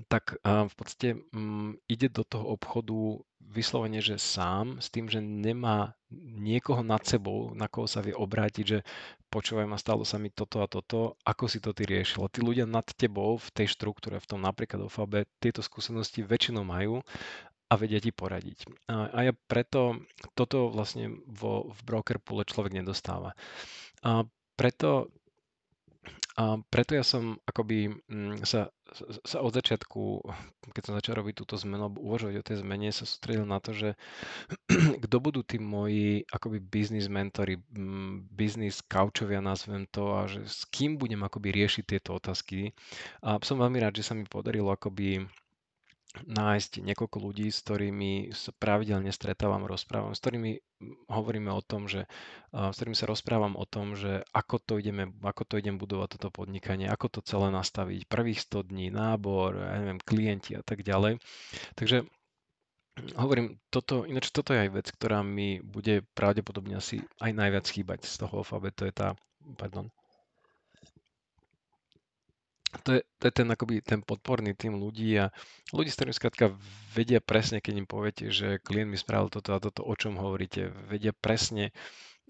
tak 0.08 0.40
v 0.44 0.74
podstate 0.76 1.20
mm, 1.32 1.84
ide 1.92 2.08
do 2.08 2.24
toho 2.24 2.56
obchodu 2.56 3.24
vyslovene, 3.42 4.02
že 4.04 4.20
sám, 4.20 4.82
s 4.82 4.90
tým, 4.90 5.08
že 5.10 5.22
nemá 5.24 5.96
niekoho 6.38 6.82
nad 6.84 7.02
sebou, 7.06 7.54
na 7.58 7.66
koho 7.70 7.86
sa 7.90 8.02
vie 8.02 8.14
obrátiť, 8.14 8.66
že 8.66 8.80
počúvaj 9.30 9.66
ma, 9.66 9.78
stalo 9.80 10.06
sa 10.06 10.18
mi 10.18 10.30
toto 10.30 10.62
a 10.62 10.68
toto, 10.68 11.16
ako 11.26 11.46
si 11.50 11.60
to 11.60 11.74
ty 11.74 11.86
riešil. 11.86 12.28
Tí 12.30 12.42
ľudia 12.44 12.66
nad 12.66 12.86
tebou 12.98 13.38
v 13.38 13.50
tej 13.54 13.68
štruktúre, 13.72 14.22
v 14.22 14.30
tom 14.30 14.42
napríklad 14.44 14.88
OFAB, 14.88 15.28
tieto 15.42 15.62
skúsenosti 15.62 16.24
väčšinou 16.24 16.64
majú 16.64 17.02
a 17.68 17.74
vedia 17.76 18.00
ti 18.00 18.16
poradiť. 18.16 18.88
A, 18.88 19.12
a 19.12 19.20
ja 19.28 19.34
preto 19.36 20.00
toto 20.38 20.72
vlastne 20.72 21.12
vo, 21.28 21.68
v 21.72 21.80
broker 21.84 22.18
poole 22.24 22.48
človek 22.48 22.72
nedostáva. 22.78 23.36
A 24.04 24.24
preto 24.56 25.12
A 26.38 26.62
preto 26.70 26.96
ja 26.96 27.04
som 27.04 27.36
akoby 27.50 27.92
mm, 28.08 28.46
sa, 28.46 28.70
sa 29.24 29.44
od 29.44 29.52
začiatku, 29.52 30.24
keď 30.72 30.84
som 30.84 30.98
začal 30.98 31.20
robiť 31.20 31.36
túto 31.44 31.56
zmenu, 31.60 31.88
alebo 31.88 32.04
uvažovať 32.04 32.36
o 32.40 32.48
tej 32.48 32.58
zmene, 32.64 32.90
sa 32.92 33.04
sústredil 33.04 33.44
na 33.44 33.60
to, 33.60 33.76
že 33.76 33.90
kto 35.04 35.16
budú 35.20 35.44
tí 35.44 35.60
moji 35.60 36.24
akoby 36.32 36.64
business 36.64 37.12
mentory, 37.12 37.60
mm, 37.60 38.32
business 38.32 38.80
couchovia, 38.86 39.44
nazvem 39.44 39.88
to, 39.92 40.16
a 40.16 40.30
že 40.30 40.46
s 40.48 40.64
kým 40.72 40.96
budem 40.96 41.24
akoby 41.24 41.52
riešiť 41.52 41.84
tieto 41.84 42.16
otázky. 42.16 42.72
A 43.24 43.40
som 43.44 43.60
veľmi 43.60 43.80
rád, 43.82 44.00
že 44.00 44.08
sa 44.08 44.14
mi 44.16 44.24
podarilo 44.24 44.72
akoby 44.72 45.28
nájsť 46.26 46.82
niekoľko 46.82 47.18
ľudí, 47.22 47.54
s 47.54 47.62
ktorými 47.62 48.34
sa 48.34 48.56
pravidelne 48.56 49.14
stretávam, 49.14 49.68
rozprávam, 49.68 50.16
s 50.16 50.22
ktorými 50.24 50.58
hovoríme 51.10 51.52
o 51.54 51.62
tom, 51.62 51.86
že 51.86 52.10
s 52.54 52.76
ktorými 52.78 52.98
sa 52.98 53.10
rozprávam 53.10 53.58
o 53.58 53.66
tom, 53.68 53.94
že 53.94 54.26
ako 54.34 54.58
to 54.62 54.74
ideme, 54.82 55.12
ako 55.22 55.44
to 55.46 55.60
idem 55.62 55.78
budovať 55.78 56.18
toto 56.18 56.30
podnikanie, 56.34 56.88
ako 56.88 57.20
to 57.20 57.20
celé 57.26 57.50
nastaviť, 57.54 58.08
prvých 58.08 58.42
100 58.46 58.70
dní, 58.72 58.88
nábor, 58.90 59.58
ja 59.58 59.78
neviem, 59.78 60.02
klienti 60.02 60.58
a 60.58 60.64
tak 60.64 60.86
ďalej. 60.86 61.22
Takže 61.76 62.08
hovorím, 63.18 63.62
toto, 63.70 64.06
ináč 64.06 64.34
toto 64.34 64.54
je 64.58 64.64
aj 64.66 64.72
vec, 64.74 64.88
ktorá 64.90 65.22
mi 65.22 65.62
bude 65.62 66.02
pravdepodobne 66.18 66.82
asi 66.82 67.02
aj 67.22 67.32
najviac 67.34 67.66
chýbať 67.70 68.06
z 68.10 68.16
toho 68.26 68.42
alfabetu, 68.42 68.86
to 68.86 68.90
je 68.90 68.94
tá, 68.94 69.08
pardon, 69.58 69.90
to 72.84 73.00
je, 73.00 73.02
to 73.18 73.24
je 73.30 73.34
ten, 73.34 73.48
akoby, 73.48 73.82
ten 73.82 74.02
podporný 74.04 74.54
tým 74.54 74.78
ľudí 74.78 75.16
a 75.18 75.32
ľudí, 75.72 75.90
s 75.90 75.98
ktorými 75.98 76.16
skrátka 76.16 76.54
vedia 76.94 77.24
presne, 77.24 77.62
keď 77.64 77.74
im 77.78 77.88
poviete, 77.88 78.30
že 78.34 78.62
klient 78.62 78.92
mi 78.92 78.98
spravil 79.00 79.32
toto 79.32 79.56
a 79.56 79.62
toto, 79.62 79.82
o 79.86 79.94
čom 79.96 80.18
hovoríte, 80.20 80.74
vedia 80.90 81.16
presne, 81.16 81.72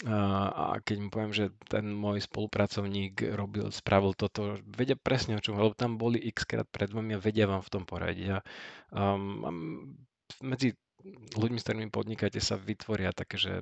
a 0.05 0.77
keď 0.85 0.97
mu 1.01 1.09
poviem, 1.09 1.33
že 1.33 1.49
ten 1.65 1.89
môj 1.89 2.21
spolupracovník 2.29 3.33
robil, 3.33 3.73
spravil 3.73 4.13
toto, 4.13 4.61
vedia 4.69 4.93
presne 4.93 5.37
o 5.37 5.41
čom, 5.41 5.57
lebo 5.57 5.73
tam 5.73 5.97
boli 5.97 6.21
x 6.21 6.45
krát 6.45 6.69
pred 6.69 6.93
vami 6.93 7.17
a 7.17 7.23
vedia 7.23 7.49
vám 7.49 7.65
v 7.65 7.71
tom 7.73 7.83
poradiť. 7.89 8.27
A 8.29 8.39
um, 8.93 9.97
medzi 10.45 10.77
ľuďmi, 11.33 11.57
s 11.57 11.65
ktorými 11.65 11.89
podnikáte, 11.89 12.37
sa 12.37 12.61
vytvoria 12.61 13.09
také, 13.09 13.41
že 13.41 13.53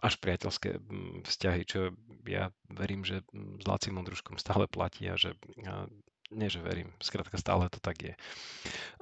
až 0.00 0.20
priateľské 0.20 0.80
vzťahy, 1.24 1.62
čo 1.64 1.96
ja 2.28 2.52
verím, 2.68 3.04
že 3.04 3.24
s 3.32 3.64
Lacim 3.64 3.96
Ondruškom 3.96 4.36
stále 4.36 4.68
platí 4.68 5.08
a 5.08 5.16
že 5.16 5.36
nie, 6.30 6.48
že 6.50 6.62
verím, 6.62 6.90
skrátka 7.02 7.38
stále 7.38 7.66
to 7.68 7.82
tak 7.82 7.96
je. 8.02 8.14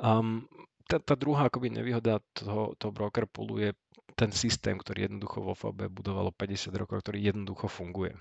Um, 0.00 0.48
tá, 0.88 0.96
tá 0.96 1.14
druhá 1.14 1.52
akoby 1.52 1.68
nevýhoda 1.68 2.24
toho, 2.32 2.72
toho 2.80 2.92
broker 2.92 3.28
poolu 3.28 3.60
je 3.60 3.70
ten 4.18 4.34
systém, 4.34 4.74
ktorý 4.74 5.06
jednoducho 5.06 5.38
vo 5.44 5.54
FAB 5.54 5.86
budovalo 5.92 6.34
50 6.34 6.74
rokov, 6.74 7.06
ktorý 7.06 7.30
jednoducho 7.30 7.70
funguje. 7.70 8.18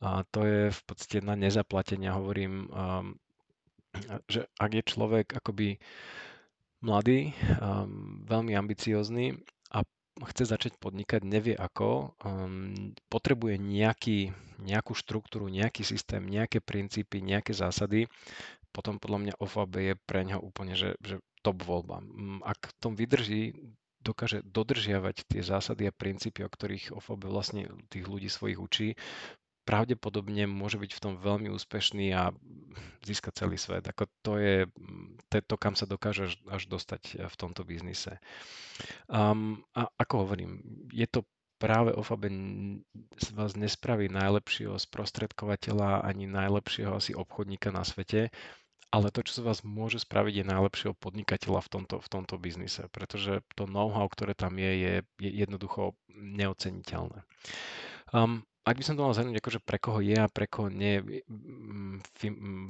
A 0.00 0.24
to 0.32 0.46
je 0.46 0.72
v 0.72 0.80
podstate 0.88 1.20
na 1.20 1.36
nezaplatenia, 1.36 2.16
hovorím, 2.16 2.70
um, 2.72 3.18
že 4.24 4.48
ak 4.56 4.70
je 4.72 4.82
človek 4.88 5.26
akoby 5.36 5.76
mladý, 6.80 7.36
um, 7.60 8.24
veľmi 8.24 8.56
ambiciózny 8.56 9.36
a 9.74 9.84
chce 10.22 10.46
začať 10.46 10.78
podnikať, 10.78 11.26
nevie 11.26 11.58
ako, 11.58 12.14
um, 12.22 12.94
potrebuje 13.10 13.58
nejaký, 13.58 14.30
nejakú 14.62 14.94
štruktúru, 14.94 15.50
nejaký 15.50 15.82
systém, 15.82 16.22
nejaké 16.22 16.62
princípy, 16.62 17.18
nejaké 17.18 17.50
zásady, 17.50 18.06
potom 18.70 18.98
podľa 18.98 19.18
mňa 19.18 19.34
OFAB 19.38 19.72
je 19.78 19.94
pre 20.06 20.26
neho 20.26 20.42
úplne 20.42 20.74
že, 20.74 20.98
že 21.02 21.22
top 21.42 21.62
voľba. 21.62 22.02
Mm, 22.02 22.42
ak 22.46 22.74
tom 22.78 22.94
vydrží, 22.94 23.54
dokáže 24.04 24.44
dodržiavať 24.44 25.24
tie 25.26 25.42
zásady 25.42 25.88
a 25.88 25.94
princípy, 25.94 26.44
o 26.44 26.50
ktorých 26.50 26.92
OFAB 26.94 27.26
vlastne 27.26 27.70
tých 27.88 28.04
ľudí 28.04 28.28
svojich 28.28 28.58
učí, 28.60 28.88
pravdepodobne 29.64 30.44
môže 30.44 30.76
byť 30.76 30.92
v 30.92 31.02
tom 31.02 31.14
veľmi 31.16 31.48
úspešný 31.52 32.12
a 32.12 32.30
získať 33.04 33.44
celý 33.44 33.56
svet. 33.56 33.84
Ako 33.88 34.08
to 34.20 34.36
je 34.40 34.68
to, 35.32 35.40
to 35.44 35.56
kam 35.56 35.74
sa 35.74 35.88
dokáže 35.88 36.36
až, 36.48 36.62
dostať 36.68 37.02
eh, 37.16 37.28
v 37.28 37.36
tomto 37.36 37.64
biznise. 37.64 38.20
Um, 39.08 39.64
a 39.76 39.88
ako 39.98 40.28
hovorím, 40.28 40.60
je 40.92 41.08
to 41.08 41.24
práve 41.58 41.96
OFAB 41.96 42.28
z 43.16 43.28
vás 43.32 43.56
nespraví 43.56 44.10
najlepšieho 44.12 44.76
sprostredkovateľa 44.76 46.04
ani 46.04 46.28
najlepšieho 46.28 46.92
asi 46.98 47.16
obchodníka 47.16 47.72
na 47.72 47.86
svete, 47.86 48.28
ale 48.94 49.10
to, 49.10 49.26
čo 49.26 49.40
sa 49.40 49.42
vás 49.42 49.66
môže 49.66 50.02
spraviť, 50.02 50.42
je 50.42 50.52
najlepšieho 50.54 50.94
podnikateľa 50.94 51.66
v 51.66 51.70
tomto, 51.72 51.96
v 51.98 52.08
tomto 52.10 52.34
biznise, 52.38 52.86
pretože 52.94 53.42
to 53.58 53.66
know-how, 53.66 54.06
ktoré 54.06 54.38
tam 54.38 54.54
je, 54.54 54.70
je, 54.70 54.94
je 55.18 55.30
jednoducho 55.34 55.98
neoceniteľné. 56.14 57.26
Um, 58.14 58.46
ak 58.64 58.76
by 58.80 58.84
som 58.84 58.96
to 58.96 59.04
mal 59.04 59.12
zhrnúť, 59.12 59.36
akože 59.44 59.60
pre 59.60 59.76
koho 59.76 60.00
je 60.00 60.16
a 60.16 60.32
pre 60.32 60.48
koho 60.48 60.72
nie 60.72 61.04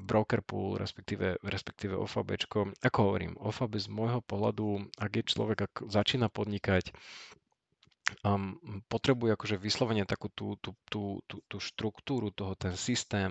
broker 0.04 0.42
pool, 0.42 0.74
respektíve, 0.74 1.38
respektíve 1.46 1.94
OFAB, 1.94 2.34
ako 2.82 2.98
hovorím, 2.98 3.38
OFAB 3.38 3.78
z 3.78 3.86
môjho 3.86 4.20
pohľadu, 4.26 4.90
ak 4.98 5.10
je 5.14 5.22
človek, 5.22 5.58
ak 5.70 5.74
začína 5.86 6.26
podnikať, 6.34 6.90
um, 8.26 8.60
potrebuje 8.90 9.38
akože 9.38 9.56
vyslovene 9.56 10.04
takú 10.04 10.28
tú, 10.34 10.58
tú, 10.60 10.76
tú, 10.90 11.22
tú, 11.30 11.40
tú 11.48 11.56
štruktúru 11.58 12.34
toho, 12.34 12.52
ten 12.54 12.76
systém, 12.76 13.30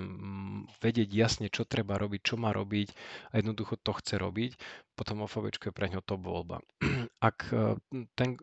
vedieť 0.82 1.10
jasne, 1.14 1.48
čo 1.52 1.68
treba 1.68 2.00
robiť, 2.00 2.22
čo 2.34 2.36
má 2.40 2.56
robiť 2.56 2.90
a 3.36 3.44
jednoducho 3.44 3.78
to 3.80 3.92
chce 3.94 4.18
robiť, 4.18 4.52
potom 4.98 5.26
OFAB 5.26 5.54
je 5.54 5.72
pre 5.74 5.90
ňo 5.90 6.02
top 6.02 6.26
voľba. 6.26 6.62
Ak 7.30 7.50
e, 7.54 7.78
ten, 8.18 8.38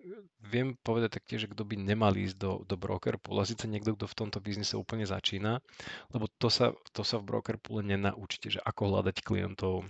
viem 0.50 0.74
povedať 0.82 1.22
taktiež, 1.22 1.46
že 1.46 1.52
kto 1.54 1.62
by 1.62 1.78
nemal 1.78 2.10
ísť 2.10 2.36
do, 2.36 2.52
do 2.66 2.74
broker 2.74 3.14
pool, 3.22 3.38
a 3.38 3.46
síce 3.46 3.70
niekto, 3.70 3.94
kto 3.94 4.10
v 4.10 4.18
tomto 4.18 4.38
biznise 4.42 4.74
úplne 4.74 5.06
začína, 5.06 5.62
lebo 6.10 6.26
to 6.42 6.50
sa, 6.50 6.74
to 6.90 7.06
sa 7.06 7.22
v 7.22 7.30
broker 7.30 7.56
poole 7.62 7.86
nenaučíte, 7.86 8.58
že 8.58 8.60
ako 8.66 8.90
hľadať 8.90 9.22
klientov, 9.22 9.86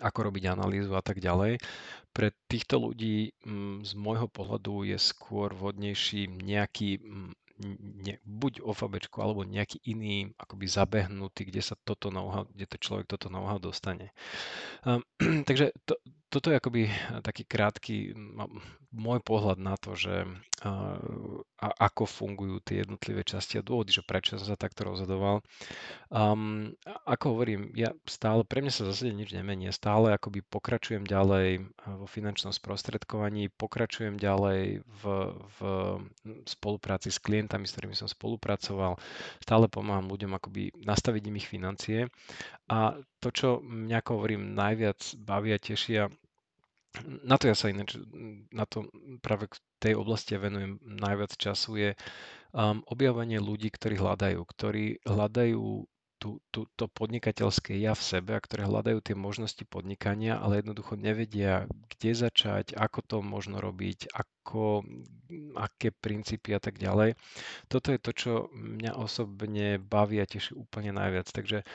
ako 0.00 0.18
robiť 0.32 0.44
analýzu 0.48 0.96
a 0.96 1.04
tak 1.04 1.20
ďalej. 1.20 1.60
Pre 2.16 2.28
týchto 2.48 2.80
ľudí 2.80 3.36
m, 3.44 3.84
z 3.84 3.92
môjho 3.92 4.28
pohľadu 4.32 4.88
je 4.88 4.96
skôr 4.96 5.52
vhodnejší 5.52 6.32
nejaký 6.32 7.00
m, 7.04 7.36
ne, 8.04 8.14
buď 8.24 8.60
OFABčko 8.60 9.16
alebo 9.24 9.42
nejaký 9.44 9.80
iný 9.88 10.28
akoby 10.36 10.66
zabehnutý, 10.68 11.48
kde 11.48 11.62
sa 11.64 11.74
toto 11.76 12.12
know 12.12 12.28
kde 12.52 12.66
to 12.68 12.76
človek 12.76 13.06
toto 13.08 13.32
know-how 13.32 13.56
dostane. 13.56 14.12
Um, 14.84 15.00
takže 15.48 15.72
to, 15.88 15.96
toto 16.26 16.50
je 16.50 16.58
akoby 16.58 16.82
taký 17.22 17.46
krátky 17.46 18.12
môj 18.96 19.20
pohľad 19.20 19.60
na 19.60 19.76
to, 19.76 19.92
že 19.92 20.24
uh, 20.64 20.98
a 21.60 21.68
ako 21.88 22.08
fungujú 22.08 22.60
tie 22.64 22.82
jednotlivé 22.82 23.22
časti 23.24 23.60
a 23.60 23.66
dôvody, 23.66 23.92
že 23.92 24.04
prečo 24.04 24.40
som 24.40 24.48
sa 24.48 24.56
takto 24.56 24.88
rozhodoval. 24.88 25.44
Um, 26.08 26.72
ako 27.04 27.36
hovorím, 27.36 27.72
ja 27.76 27.92
stále, 28.08 28.44
pre 28.44 28.64
mňa 28.64 28.72
sa 28.72 28.88
zase 28.88 29.12
nič 29.12 29.36
nemení, 29.36 29.68
stále 29.72 30.16
akoby 30.16 30.40
pokračujem 30.44 31.04
ďalej 31.04 31.68
vo 31.84 32.06
finančnom 32.08 32.52
sprostredkovaní, 32.56 33.52
pokračujem 33.52 34.16
ďalej 34.16 34.80
v, 34.84 35.02
v 35.36 35.58
spolupráci 36.48 37.12
s 37.12 37.20
klientami, 37.20 37.68
s 37.68 37.76
ktorými 37.76 37.96
som 37.96 38.08
spolupracoval, 38.08 38.96
stále 39.44 39.68
pomáham 39.68 40.08
ľuďom 40.08 40.32
akoby 40.36 40.72
nastaviť 40.84 41.22
im 41.28 41.36
ich 41.36 41.48
financie. 41.48 42.08
A 42.66 42.98
to, 43.26 43.34
čo 43.34 43.48
mňa, 43.58 44.06
hovorím, 44.06 44.54
najviac 44.54 45.18
baví 45.18 45.50
a 45.50 45.58
tešia, 45.58 46.06
na 47.26 47.34
to 47.34 47.50
ja 47.50 47.58
sa 47.58 47.74
ináč, 47.74 47.98
na 48.54 48.64
to 48.70 48.86
práve 49.18 49.50
k 49.50 49.58
tej 49.82 49.94
oblasti 49.98 50.38
ja 50.38 50.40
venujem 50.40 50.78
najviac 50.86 51.34
času, 51.34 51.74
je 51.74 51.90
um, 52.54 52.86
objavovanie 52.86 53.42
ľudí, 53.42 53.68
ktorí 53.74 53.98
hľadajú, 53.98 54.38
ktorí 54.46 55.02
hľadajú 55.02 55.90
tú, 56.16 56.40
tú, 56.48 56.64
to 56.80 56.88
podnikateľské 56.88 57.76
ja 57.76 57.92
v 57.92 58.00
sebe 58.00 58.32
a 58.32 58.40
ktoré 58.40 58.64
hľadajú 58.64 59.04
tie 59.04 59.12
možnosti 59.12 59.60
podnikania, 59.68 60.40
ale 60.40 60.64
jednoducho 60.64 60.96
nevedia, 60.96 61.68
kde 61.92 62.10
začať, 62.16 62.72
ako 62.72 62.98
to 63.04 63.16
možno 63.20 63.60
robiť, 63.60 64.08
ako, 64.16 64.80
aké 65.60 65.92
princípy 65.92 66.56
a 66.56 66.60
tak 66.62 66.80
ďalej. 66.80 67.20
Toto 67.68 67.92
je 67.92 68.00
to, 68.00 68.10
čo 68.16 68.32
mňa 68.56 68.96
osobne 68.96 69.76
baví 69.76 70.16
a 70.16 70.24
teší 70.24 70.56
úplne 70.56 70.96
najviac. 70.96 71.28
Takže 71.28 71.68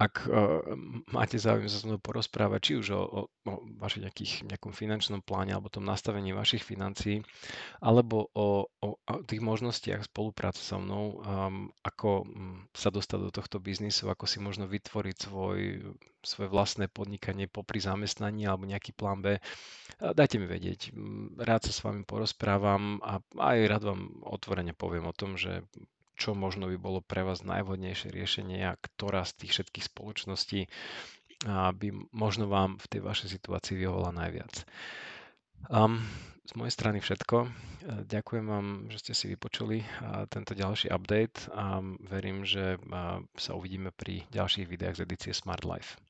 ak 0.00 0.14
uh, 0.26 0.64
máte 1.12 1.36
záujem 1.36 1.68
sa 1.68 1.78
s 1.80 1.86
mnou 1.86 2.00
porozprávať, 2.00 2.60
či 2.60 2.72
už 2.80 2.86
o, 2.96 3.02
o, 3.04 3.20
o 3.28 3.52
vašich 3.76 4.02
nejakých, 4.08 4.32
nejakom 4.48 4.72
finančnom 4.72 5.20
pláne 5.20 5.52
alebo 5.52 5.68
tom 5.68 5.84
nastavení 5.84 6.32
vašich 6.32 6.64
financií, 6.64 7.20
alebo 7.84 8.32
o, 8.32 8.68
o, 8.80 8.88
o 8.96 9.14
tých 9.28 9.44
možnostiach 9.44 10.08
spolupráce 10.08 10.64
so 10.64 10.80
mnou, 10.80 11.20
um, 11.20 11.68
ako 11.84 12.24
um, 12.24 12.64
sa 12.72 12.88
dostať 12.88 13.18
do 13.28 13.30
tohto 13.30 13.60
biznisu, 13.60 14.08
ako 14.08 14.24
si 14.24 14.40
možno 14.40 14.64
vytvoriť 14.64 15.16
svoj, 15.28 15.58
svoje 16.24 16.48
vlastné 16.48 16.88
podnikanie 16.88 17.46
popri 17.46 17.78
zamestnaní 17.78 18.48
alebo 18.48 18.64
nejaký 18.64 18.96
plán 18.96 19.20
B, 19.20 19.36
dajte 20.00 20.40
mi 20.40 20.48
vedieť. 20.48 20.96
Rád 21.38 21.68
sa 21.68 21.72
s 21.72 21.84
vami 21.84 22.02
porozprávam 22.08 22.98
a 23.04 23.20
aj 23.36 23.58
rád 23.68 23.82
vám 23.92 24.00
otvorene 24.24 24.72
poviem 24.72 25.04
o 25.06 25.14
tom, 25.14 25.36
že 25.36 25.62
čo 26.14 26.32
možno 26.34 26.70
by 26.70 26.78
bolo 26.78 27.00
pre 27.02 27.26
vás 27.26 27.42
najvhodnejšie 27.42 28.10
riešenie 28.14 28.62
a 28.66 28.78
ktorá 28.78 29.26
z 29.26 29.44
tých 29.44 29.52
všetkých 29.60 29.88
spoločností 29.90 30.60
by 31.50 31.88
možno 32.14 32.48
vám 32.48 32.80
v 32.80 32.86
tej 32.88 33.00
vašej 33.04 33.28
situácii 33.36 33.76
vyhovala 33.76 34.16
najviac. 34.16 34.64
Um, 35.68 36.00
z 36.44 36.52
mojej 36.60 36.76
strany 36.76 37.00
všetko. 37.00 37.36
E, 37.44 37.48
ďakujem 38.04 38.44
vám, 38.44 38.66
že 38.92 39.00
ste 39.00 39.12
si 39.16 39.24
vypočuli 39.32 39.80
tento 40.28 40.52
ďalší 40.52 40.92
update 40.92 41.48
a 41.56 41.80
verím, 42.04 42.44
že 42.44 42.76
sa 43.36 43.56
uvidíme 43.56 43.88
pri 43.96 44.28
ďalších 44.28 44.68
videách 44.68 45.00
z 45.00 45.04
edície 45.08 45.32
Smart 45.32 45.64
Life. 45.64 46.03